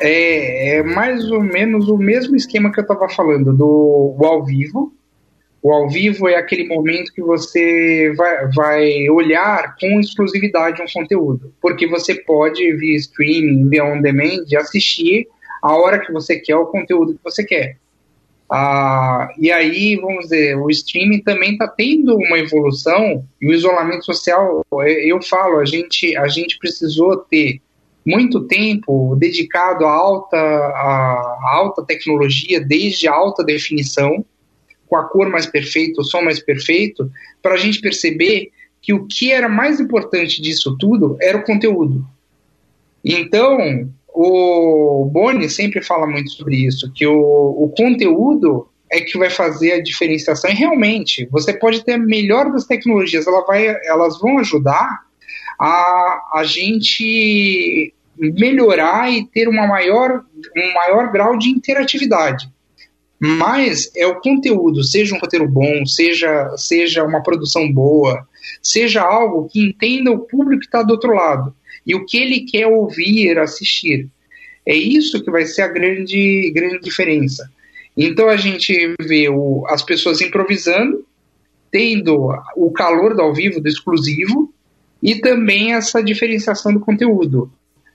É, 0.01 0.77
é 0.77 0.83
mais 0.83 1.29
ou 1.29 1.41
menos 1.41 1.87
o 1.87 1.97
mesmo 1.97 2.35
esquema 2.35 2.71
que 2.71 2.79
eu 2.79 2.83
estava 2.83 3.07
falando 3.07 3.53
do 3.53 4.17
ao 4.23 4.43
vivo, 4.43 4.91
o 5.61 5.71
ao 5.71 5.87
vivo 5.87 6.27
é 6.27 6.35
aquele 6.35 6.67
momento 6.67 7.13
que 7.13 7.21
você 7.21 8.11
vai, 8.17 8.47
vai 8.51 9.09
olhar 9.09 9.75
com 9.79 9.99
exclusividade 9.99 10.81
um 10.81 10.85
conteúdo, 10.91 11.53
porque 11.61 11.85
você 11.85 12.15
pode, 12.15 12.75
via 12.77 12.97
streaming, 12.97 13.69
via 13.69 13.85
on 13.85 14.01
demand, 14.01 14.43
assistir 14.57 15.27
a 15.61 15.75
hora 15.75 15.99
que 15.99 16.11
você 16.11 16.39
quer 16.39 16.55
o 16.55 16.65
conteúdo 16.65 17.13
que 17.13 17.23
você 17.23 17.43
quer. 17.43 17.77
Ah, 18.49 19.29
e 19.37 19.51
aí, 19.51 19.95
vamos 19.95 20.25
dizer, 20.25 20.57
o 20.57 20.69
streaming 20.69 21.21
também 21.21 21.53
está 21.53 21.67
tendo 21.67 22.17
uma 22.17 22.39
evolução 22.39 23.23
e 23.39 23.47
o 23.47 23.53
isolamento 23.53 24.03
social, 24.03 24.65
eu 24.83 25.21
falo, 25.21 25.59
a 25.59 25.65
gente, 25.65 26.17
a 26.17 26.27
gente 26.27 26.57
precisou 26.57 27.15
ter 27.17 27.61
muito 28.05 28.47
tempo 28.47 29.15
dedicado 29.15 29.85
à 29.85 29.91
alta, 29.91 30.37
à 30.37 31.55
alta 31.55 31.83
tecnologia, 31.83 32.59
desde 32.59 33.07
alta 33.07 33.43
definição, 33.43 34.25
com 34.87 34.95
a 34.95 35.03
cor 35.03 35.29
mais 35.29 35.45
perfeita, 35.45 36.01
o 36.01 36.03
som 36.03 36.21
mais 36.21 36.39
perfeito, 36.39 37.09
para 37.41 37.53
a 37.53 37.57
gente 37.57 37.79
perceber 37.79 38.51
que 38.81 38.93
o 38.93 39.05
que 39.05 39.31
era 39.31 39.47
mais 39.47 39.79
importante 39.79 40.41
disso 40.41 40.75
tudo 40.77 41.15
era 41.21 41.37
o 41.37 41.43
conteúdo. 41.43 42.05
Então, 43.05 43.89
o 44.09 45.05
Boni 45.05 45.49
sempre 45.49 45.81
fala 45.81 46.07
muito 46.07 46.31
sobre 46.31 46.57
isso, 46.57 46.91
que 46.93 47.05
o, 47.05 47.15
o 47.15 47.69
conteúdo 47.77 48.67
é 48.91 48.99
que 48.99 49.17
vai 49.17 49.29
fazer 49.29 49.73
a 49.73 49.81
diferenciação. 49.81 50.51
E 50.51 50.53
realmente, 50.53 51.25
você 51.31 51.53
pode 51.53 51.83
ter 51.85 51.93
a 51.93 51.97
melhor 51.97 52.51
das 52.51 52.65
tecnologias, 52.65 53.25
ela 53.25 53.45
vai, 53.45 53.67
elas 53.85 54.19
vão 54.19 54.39
ajudar 54.39 55.05
a, 55.61 56.21
a 56.33 56.43
gente 56.43 57.93
melhorar 58.17 59.11
e 59.11 59.25
ter 59.25 59.47
uma 59.47 59.67
maior, 59.67 60.23
um 60.57 60.73
maior 60.73 61.11
grau 61.11 61.37
de 61.37 61.49
interatividade 61.49 62.49
mas 63.23 63.91
é 63.95 64.07
o 64.07 64.19
conteúdo, 64.19 64.83
seja 64.83 65.13
um 65.13 65.19
roteiro 65.19 65.47
bom, 65.47 65.85
seja, 65.85 66.55
seja 66.57 67.03
uma 67.03 67.21
produção 67.21 67.71
boa, 67.71 68.27
seja 68.63 69.03
algo 69.03 69.47
que 69.47 69.61
entenda 69.61 70.11
o 70.11 70.21
público 70.21 70.61
que 70.61 70.65
está 70.65 70.81
do 70.81 70.93
outro 70.93 71.13
lado 71.13 71.53
e 71.85 71.93
o 71.93 72.03
que 72.03 72.17
ele 72.17 72.39
quer 72.39 72.65
ouvir, 72.65 73.37
assistir. 73.37 74.07
É 74.65 74.75
isso 74.75 75.23
que 75.23 75.29
vai 75.29 75.45
ser 75.45 75.61
a 75.61 75.67
grande, 75.67 76.51
grande 76.51 76.79
diferença. 76.79 77.47
Então 77.95 78.27
a 78.27 78.37
gente 78.37 78.95
vê 78.99 79.29
o, 79.29 79.65
as 79.67 79.83
pessoas 79.83 80.19
improvisando, 80.19 81.05
tendo 81.69 82.33
o 82.55 82.71
calor 82.71 83.13
do 83.13 83.21
ao 83.21 83.35
vivo, 83.35 83.61
do 83.61 83.69
exclusivo, 83.69 84.51
e 85.01 85.15
também 85.15 85.73
essa 85.73 86.01
diferenciação 86.03 86.73
do 86.73 86.79
conteúdo. 86.79 87.51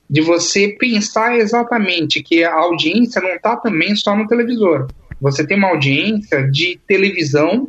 De 0.08 0.20
você 0.20 0.68
pensar 0.68 1.36
exatamente 1.36 2.22
que 2.22 2.44
a 2.44 2.54
audiência 2.54 3.20
não 3.20 3.30
está 3.30 3.56
também 3.56 3.94
só 3.96 4.16
no 4.16 4.26
televisor 4.26 4.86
você 5.20 5.46
tem 5.46 5.56
uma 5.56 5.68
audiência 5.68 6.48
de 6.50 6.78
televisão, 6.86 7.68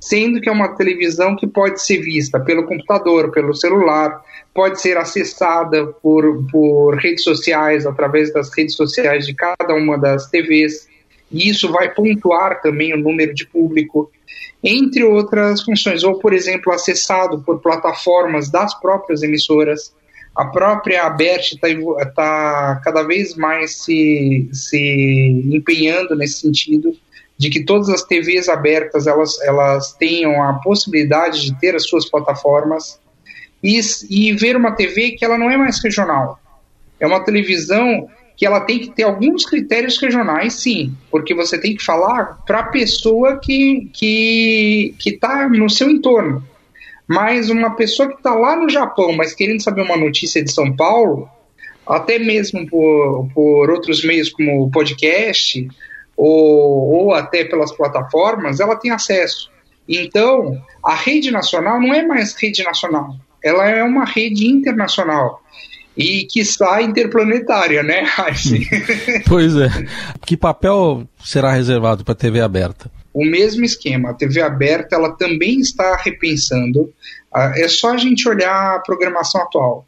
sendo 0.00 0.40
que 0.40 0.48
é 0.48 0.52
uma 0.52 0.74
televisão 0.74 1.36
que 1.36 1.46
pode 1.46 1.80
ser 1.80 1.98
vista 1.98 2.40
pelo 2.40 2.66
computador, 2.66 3.30
pelo 3.30 3.54
celular, 3.54 4.20
pode 4.52 4.80
ser 4.80 4.96
acessada 4.96 5.86
por, 5.86 6.44
por 6.50 6.96
redes 6.96 7.22
sociais, 7.22 7.86
através 7.86 8.32
das 8.32 8.50
redes 8.56 8.74
sociais 8.74 9.26
de 9.26 9.34
cada 9.34 9.74
uma 9.74 9.96
das 9.96 10.28
TVs. 10.28 10.88
E 11.32 11.48
isso 11.48 11.70
vai 11.70 11.92
pontuar 11.92 12.60
também 12.60 12.92
o 12.94 12.98
número 12.98 13.32
de 13.32 13.46
público, 13.46 14.10
entre 14.62 15.02
outras 15.02 15.62
funções. 15.62 16.04
Ou, 16.04 16.18
por 16.18 16.32
exemplo, 16.32 16.72
acessado 16.72 17.40
por 17.40 17.60
plataformas 17.60 18.50
das 18.50 18.74
próprias 18.78 19.22
emissoras 19.22 19.92
a 20.34 20.46
própria 20.46 21.04
Abert 21.04 21.52
está 21.52 21.68
tá 22.14 22.80
cada 22.82 23.02
vez 23.02 23.34
mais 23.34 23.82
se, 23.82 24.48
se 24.52 25.48
empenhando 25.52 26.16
nesse 26.16 26.40
sentido 26.40 26.96
de 27.36 27.50
que 27.50 27.64
todas 27.64 27.88
as 27.90 28.02
TVs 28.02 28.48
abertas 28.48 29.06
elas, 29.06 29.38
elas 29.42 29.92
tenham 29.92 30.42
a 30.42 30.54
possibilidade 30.54 31.42
de 31.42 31.58
ter 31.58 31.74
as 31.74 31.86
suas 31.86 32.08
plataformas 32.08 32.98
e, 33.62 33.78
e 34.08 34.32
ver 34.32 34.56
uma 34.56 34.72
TV 34.72 35.12
que 35.12 35.24
ela 35.24 35.36
não 35.36 35.50
é 35.50 35.56
mais 35.56 35.82
regional. 35.82 36.38
É 36.98 37.06
uma 37.06 37.24
televisão 37.24 38.08
que 38.36 38.46
ela 38.46 38.60
tem 38.60 38.78
que 38.78 38.90
ter 38.90 39.04
alguns 39.04 39.44
critérios 39.44 39.98
regionais, 40.00 40.54
sim, 40.54 40.94
porque 41.10 41.34
você 41.34 41.60
tem 41.60 41.76
que 41.76 41.84
falar 41.84 42.38
para 42.46 42.60
a 42.60 42.64
pessoa 42.64 43.38
que 43.38 43.90
que 43.92 44.94
está 45.04 45.48
no 45.48 45.68
seu 45.68 45.90
entorno. 45.90 46.42
Mas 47.06 47.50
uma 47.50 47.74
pessoa 47.74 48.08
que 48.08 48.16
está 48.16 48.34
lá 48.34 48.56
no 48.56 48.68
Japão, 48.70 49.12
mas 49.12 49.34
querendo 49.34 49.62
saber 49.62 49.82
uma 49.82 49.96
notícia 49.96 50.42
de 50.42 50.50
São 50.50 50.74
Paulo, 50.74 51.28
até 51.86 52.18
mesmo 52.18 52.66
por, 52.66 53.28
por 53.34 53.70
outros 53.70 54.04
meios 54.04 54.30
como 54.30 54.64
o 54.64 54.70
podcast 54.70 55.68
ou, 56.16 56.94
ou 56.94 57.14
até 57.14 57.44
pelas 57.44 57.72
plataformas, 57.72 58.60
ela 58.60 58.76
tem 58.76 58.90
acesso. 58.90 59.50
Então, 59.88 60.56
a 60.82 60.94
rede 60.94 61.30
nacional 61.30 61.80
não 61.80 61.92
é 61.92 62.02
mais 62.06 62.34
rede 62.34 62.62
nacional, 62.62 63.16
ela 63.42 63.68
é 63.68 63.82
uma 63.82 64.04
rede 64.04 64.46
internacional 64.46 65.42
e 65.96 66.24
que 66.24 66.40
está 66.40 66.82
interplanetária, 66.82 67.82
né, 67.82 68.06
pois 69.28 69.54
é. 69.56 69.68
Que 70.24 70.36
papel 70.36 71.06
será 71.22 71.52
reservado 71.52 72.04
para 72.04 72.12
a 72.12 72.16
TV 72.16 72.40
aberta? 72.40 72.90
o 73.12 73.24
mesmo 73.24 73.64
esquema. 73.64 74.10
A 74.10 74.14
TV 74.14 74.40
aberta 74.40 74.96
ela 74.96 75.12
também 75.16 75.60
está 75.60 75.96
repensando. 75.96 76.82
Uh, 77.34 77.52
é 77.56 77.68
só 77.68 77.92
a 77.92 77.96
gente 77.96 78.28
olhar 78.28 78.76
a 78.76 78.80
programação 78.80 79.42
atual. 79.42 79.86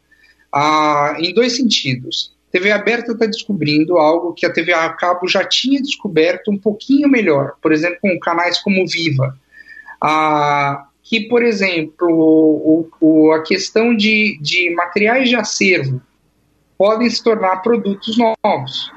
Uh, 0.53 1.19
em 1.19 1.33
dois 1.33 1.55
sentidos. 1.55 2.33
A 2.49 2.51
TV 2.51 2.71
aberta 2.71 3.11
está 3.11 3.25
descobrindo 3.25 3.97
algo 3.97 4.33
que 4.33 4.45
a 4.45 4.53
TV 4.53 4.73
a 4.73 4.89
cabo 4.89 5.27
já 5.27 5.43
tinha 5.43 5.81
descoberto 5.81 6.49
um 6.49 6.57
pouquinho 6.57 7.09
melhor. 7.09 7.55
Por 7.61 7.73
exemplo, 7.73 7.97
com 8.01 8.19
canais 8.19 8.59
como 8.59 8.87
Viva. 8.87 9.37
Uh, 10.01 10.94
que, 11.05 11.21
por 11.29 11.41
exemplo, 11.41 12.09
o, 12.09 12.89
o, 12.99 13.31
a 13.31 13.41
questão 13.43 13.95
de, 13.95 14.37
de 14.41 14.75
materiais 14.75 15.29
de 15.29 15.37
acervo 15.37 16.01
podem 16.77 17.09
se 17.09 17.23
tornar 17.23 17.61
produtos 17.61 18.17
novos 18.17 18.91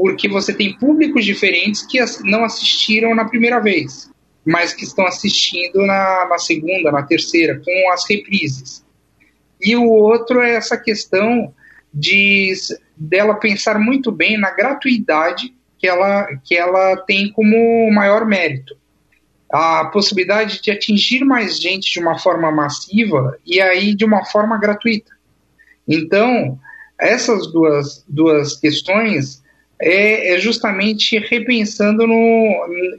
porque 0.00 0.28
você 0.28 0.54
tem 0.54 0.72
públicos 0.72 1.26
diferentes 1.26 1.82
que 1.82 1.98
não 2.24 2.42
assistiram 2.42 3.14
na 3.14 3.26
primeira 3.26 3.60
vez, 3.60 4.10
mas 4.46 4.72
que 4.72 4.84
estão 4.84 5.06
assistindo 5.06 5.84
na, 5.84 6.26
na 6.26 6.38
segunda, 6.38 6.90
na 6.90 7.02
terceira, 7.02 7.60
com 7.62 7.90
as 7.92 8.08
reprises. 8.08 8.82
E 9.60 9.76
o 9.76 9.84
outro 9.84 10.40
é 10.40 10.54
essa 10.54 10.78
questão 10.78 11.54
de 11.92 12.54
dela 12.96 13.34
pensar 13.34 13.78
muito 13.78 14.10
bem 14.10 14.38
na 14.38 14.50
gratuidade 14.50 15.54
que 15.76 15.86
ela, 15.86 16.28
que 16.42 16.56
ela 16.56 16.96
tem 17.06 17.30
como 17.30 17.90
maior 17.92 18.24
mérito. 18.24 18.74
A 19.52 19.86
possibilidade 19.86 20.60
de 20.62 20.70
atingir 20.70 21.24
mais 21.24 21.58
gente 21.60 21.92
de 21.92 21.98
uma 21.98 22.18
forma 22.18 22.50
massiva 22.52 23.36
e 23.44 23.60
aí 23.60 23.94
de 23.94 24.04
uma 24.04 24.24
forma 24.24 24.56
gratuita. 24.58 25.10
Então, 25.88 26.58
essas 26.98 27.50
duas, 27.52 28.04
duas 28.08 28.56
questões 28.56 29.42
é, 29.80 30.34
é 30.34 30.38
justamente 30.38 31.18
repensando 31.18 32.06
no, 32.06 32.14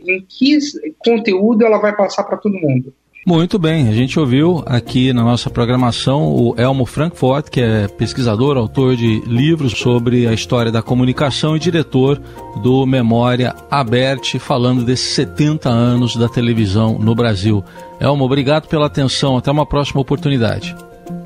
em 0.06 0.26
que 0.28 0.58
conteúdo 0.98 1.66
ela 1.66 1.78
vai 1.78 1.96
passar 1.96 2.24
para 2.24 2.38
todo 2.38 2.60
mundo. 2.60 2.94
Muito 3.26 3.60
bem, 3.60 3.88
a 3.88 3.92
gente 3.92 4.20
ouviu 4.20 4.64
aqui 4.66 5.14
na 5.14 5.22
nossa 5.24 5.48
programação 5.48 6.34
o 6.34 6.56
Elmo 6.58 6.88
Frankfurt, 6.88 7.50
que 7.50 7.62
é 7.62 7.88
pesquisador, 7.88 8.58
autor 8.58 8.96
de 8.96 9.22
livros 9.28 9.74
sobre 9.74 10.26
a 10.28 10.34
história 10.34 10.72
da 10.72 10.82
comunicação 10.82 11.56
e 11.56 11.60
diretor 11.60 12.20
do 12.64 12.84
Memória 12.84 13.54
Aberte, 13.70 14.40
falando 14.40 14.84
desses 14.84 15.14
70 15.14 15.70
anos 15.70 16.16
da 16.16 16.28
televisão 16.28 16.98
no 16.98 17.14
Brasil. 17.14 17.64
Elmo, 18.00 18.26
obrigado 18.26 18.68
pela 18.68 18.88
atenção, 18.88 19.38
até 19.38 19.52
uma 19.52 19.68
próxima 19.68 20.02
oportunidade. 20.02 20.76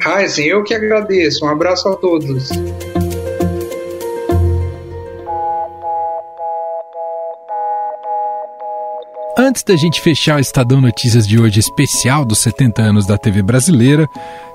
Heisen, 0.06 0.48
eu 0.48 0.64
que 0.66 0.74
agradeço, 0.74 1.46
um 1.46 1.50
abraço 1.50 1.88
a 1.88 1.96
todos. 1.96 2.50
Antes 9.46 9.62
da 9.62 9.76
gente 9.76 10.02
fechar 10.02 10.38
o 10.38 10.40
Estadão 10.40 10.82
Notícias 10.82 11.28
de 11.28 11.40
hoje 11.40 11.60
especial 11.60 12.26
dos 12.26 12.40
70 12.40 12.82
anos 12.82 13.06
da 13.06 13.16
TV 13.16 13.44
brasileira, 13.44 14.10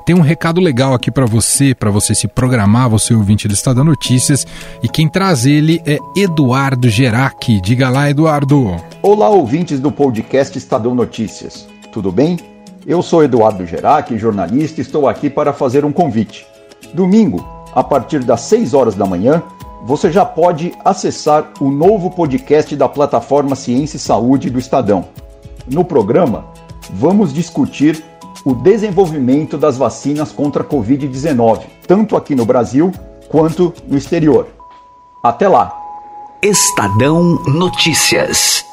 tem 0.05 0.17
um 0.17 0.21
recado 0.21 0.61
legal 0.61 0.93
aqui 0.95 1.13
para 1.13 1.27
você, 1.27 1.77
para 1.77 1.93
você 1.93 2.13
se 2.13 2.27
programar, 2.27 2.91
você 2.91 3.15
ouvinte 3.15 3.47
do 3.47 3.55
Estadão 3.55 3.85
Notícias, 3.85 4.45
e 4.83 4.89
quem 4.89 5.09
traz 5.09 5.47
ele 5.47 5.81
é 5.87 5.97
Eduardo 6.17 6.89
Gerac. 6.89 7.61
Diga 7.61 7.89
lá, 7.89 8.11
Eduardo. 8.11 8.75
Olá, 9.01 9.29
ouvintes 9.29 9.79
do 9.79 9.93
podcast 9.93 10.59
Estadão 10.59 10.93
Notícias. 10.93 11.69
Tudo 11.93 12.11
bem? 12.11 12.37
Eu 12.85 13.01
sou 13.01 13.23
Eduardo 13.23 13.65
Gerac, 13.65 14.19
jornalista, 14.19 14.81
e 14.81 14.83
estou 14.83 15.09
aqui 15.09 15.31
para 15.31 15.53
fazer 15.53 15.85
um 15.85 15.93
convite. 15.93 16.45
Domingo, 16.93 17.49
a 17.73 17.85
partir 17.85 18.25
das 18.25 18.41
6 18.41 18.75
horas 18.75 18.97
da 18.97 19.07
manhã, 19.07 19.41
você 19.83 20.11
já 20.11 20.25
pode 20.25 20.73
acessar 20.85 21.53
o 21.61 21.71
novo 21.71 22.11
podcast 22.11 22.75
da 22.77 22.89
plataforma 22.89 23.57
Ciência 23.57 23.97
e 23.97 24.01
Saúde 24.01 24.51
do 24.51 24.59
Estadão. 24.59 25.07
No 25.67 25.85
programa, 25.85 26.47
vamos 26.93 27.33
discutir 27.33 28.05
o 28.45 28.55
desenvolvimento 28.55 29.59
das 29.59 29.77
vacinas 29.77 30.33
contra 30.33 30.63
a 30.63 30.67
Covid-19, 30.67 31.63
tanto 31.87 32.17
aqui 32.17 32.35
no 32.35 32.45
Brasil 32.45 32.93
quanto 33.29 33.73
no 33.87 33.97
exterior. 33.97 34.49
Até 35.23 35.49
lá! 35.49 35.77
Estadão 36.43 37.39
Notícias. 37.47 38.70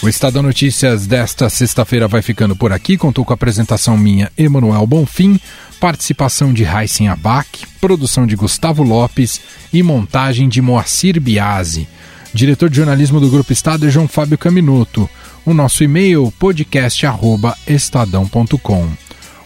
O 0.00 0.08
Estadão 0.08 0.44
Notícias 0.44 1.08
desta 1.08 1.50
sexta-feira 1.50 2.06
vai 2.06 2.22
ficando 2.22 2.54
por 2.54 2.72
aqui. 2.72 2.96
Contou 2.96 3.24
com 3.24 3.32
a 3.32 3.34
apresentação 3.34 3.98
minha, 3.98 4.30
Emanuel 4.38 4.86
Bonfim, 4.86 5.40
participação 5.80 6.52
de 6.52 6.62
Raíssen 6.62 7.08
Abac, 7.08 7.66
produção 7.80 8.24
de 8.24 8.36
Gustavo 8.36 8.84
Lopes 8.84 9.40
e 9.72 9.82
montagem 9.82 10.48
de 10.48 10.62
Moacir 10.62 11.20
Biasi. 11.20 11.88
Diretor 12.32 12.70
de 12.70 12.76
jornalismo 12.76 13.18
do 13.18 13.28
Grupo 13.28 13.52
Estado 13.52 13.88
é 13.88 13.90
João 13.90 14.06
Fábio 14.06 14.38
Caminuto. 14.38 15.10
O 15.44 15.52
nosso 15.52 15.82
e-mail 15.82 16.32
podcast@estadão.com. 16.38 18.88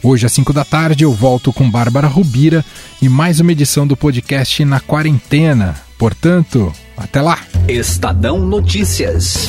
Hoje 0.02 0.26
às 0.26 0.32
5 0.32 0.52
da 0.52 0.66
tarde 0.66 1.04
eu 1.04 1.14
volto 1.14 1.50
com 1.52 1.70
Bárbara 1.70 2.08
Rubira 2.08 2.62
e 3.00 3.08
mais 3.08 3.40
uma 3.40 3.52
edição 3.52 3.86
do 3.86 3.96
podcast 3.96 4.62
na 4.66 4.80
quarentena. 4.80 5.76
Portanto, 5.96 6.70
até 6.96 7.22
lá. 7.22 7.38
Estadão 7.68 8.40
Notícias. 8.40 9.48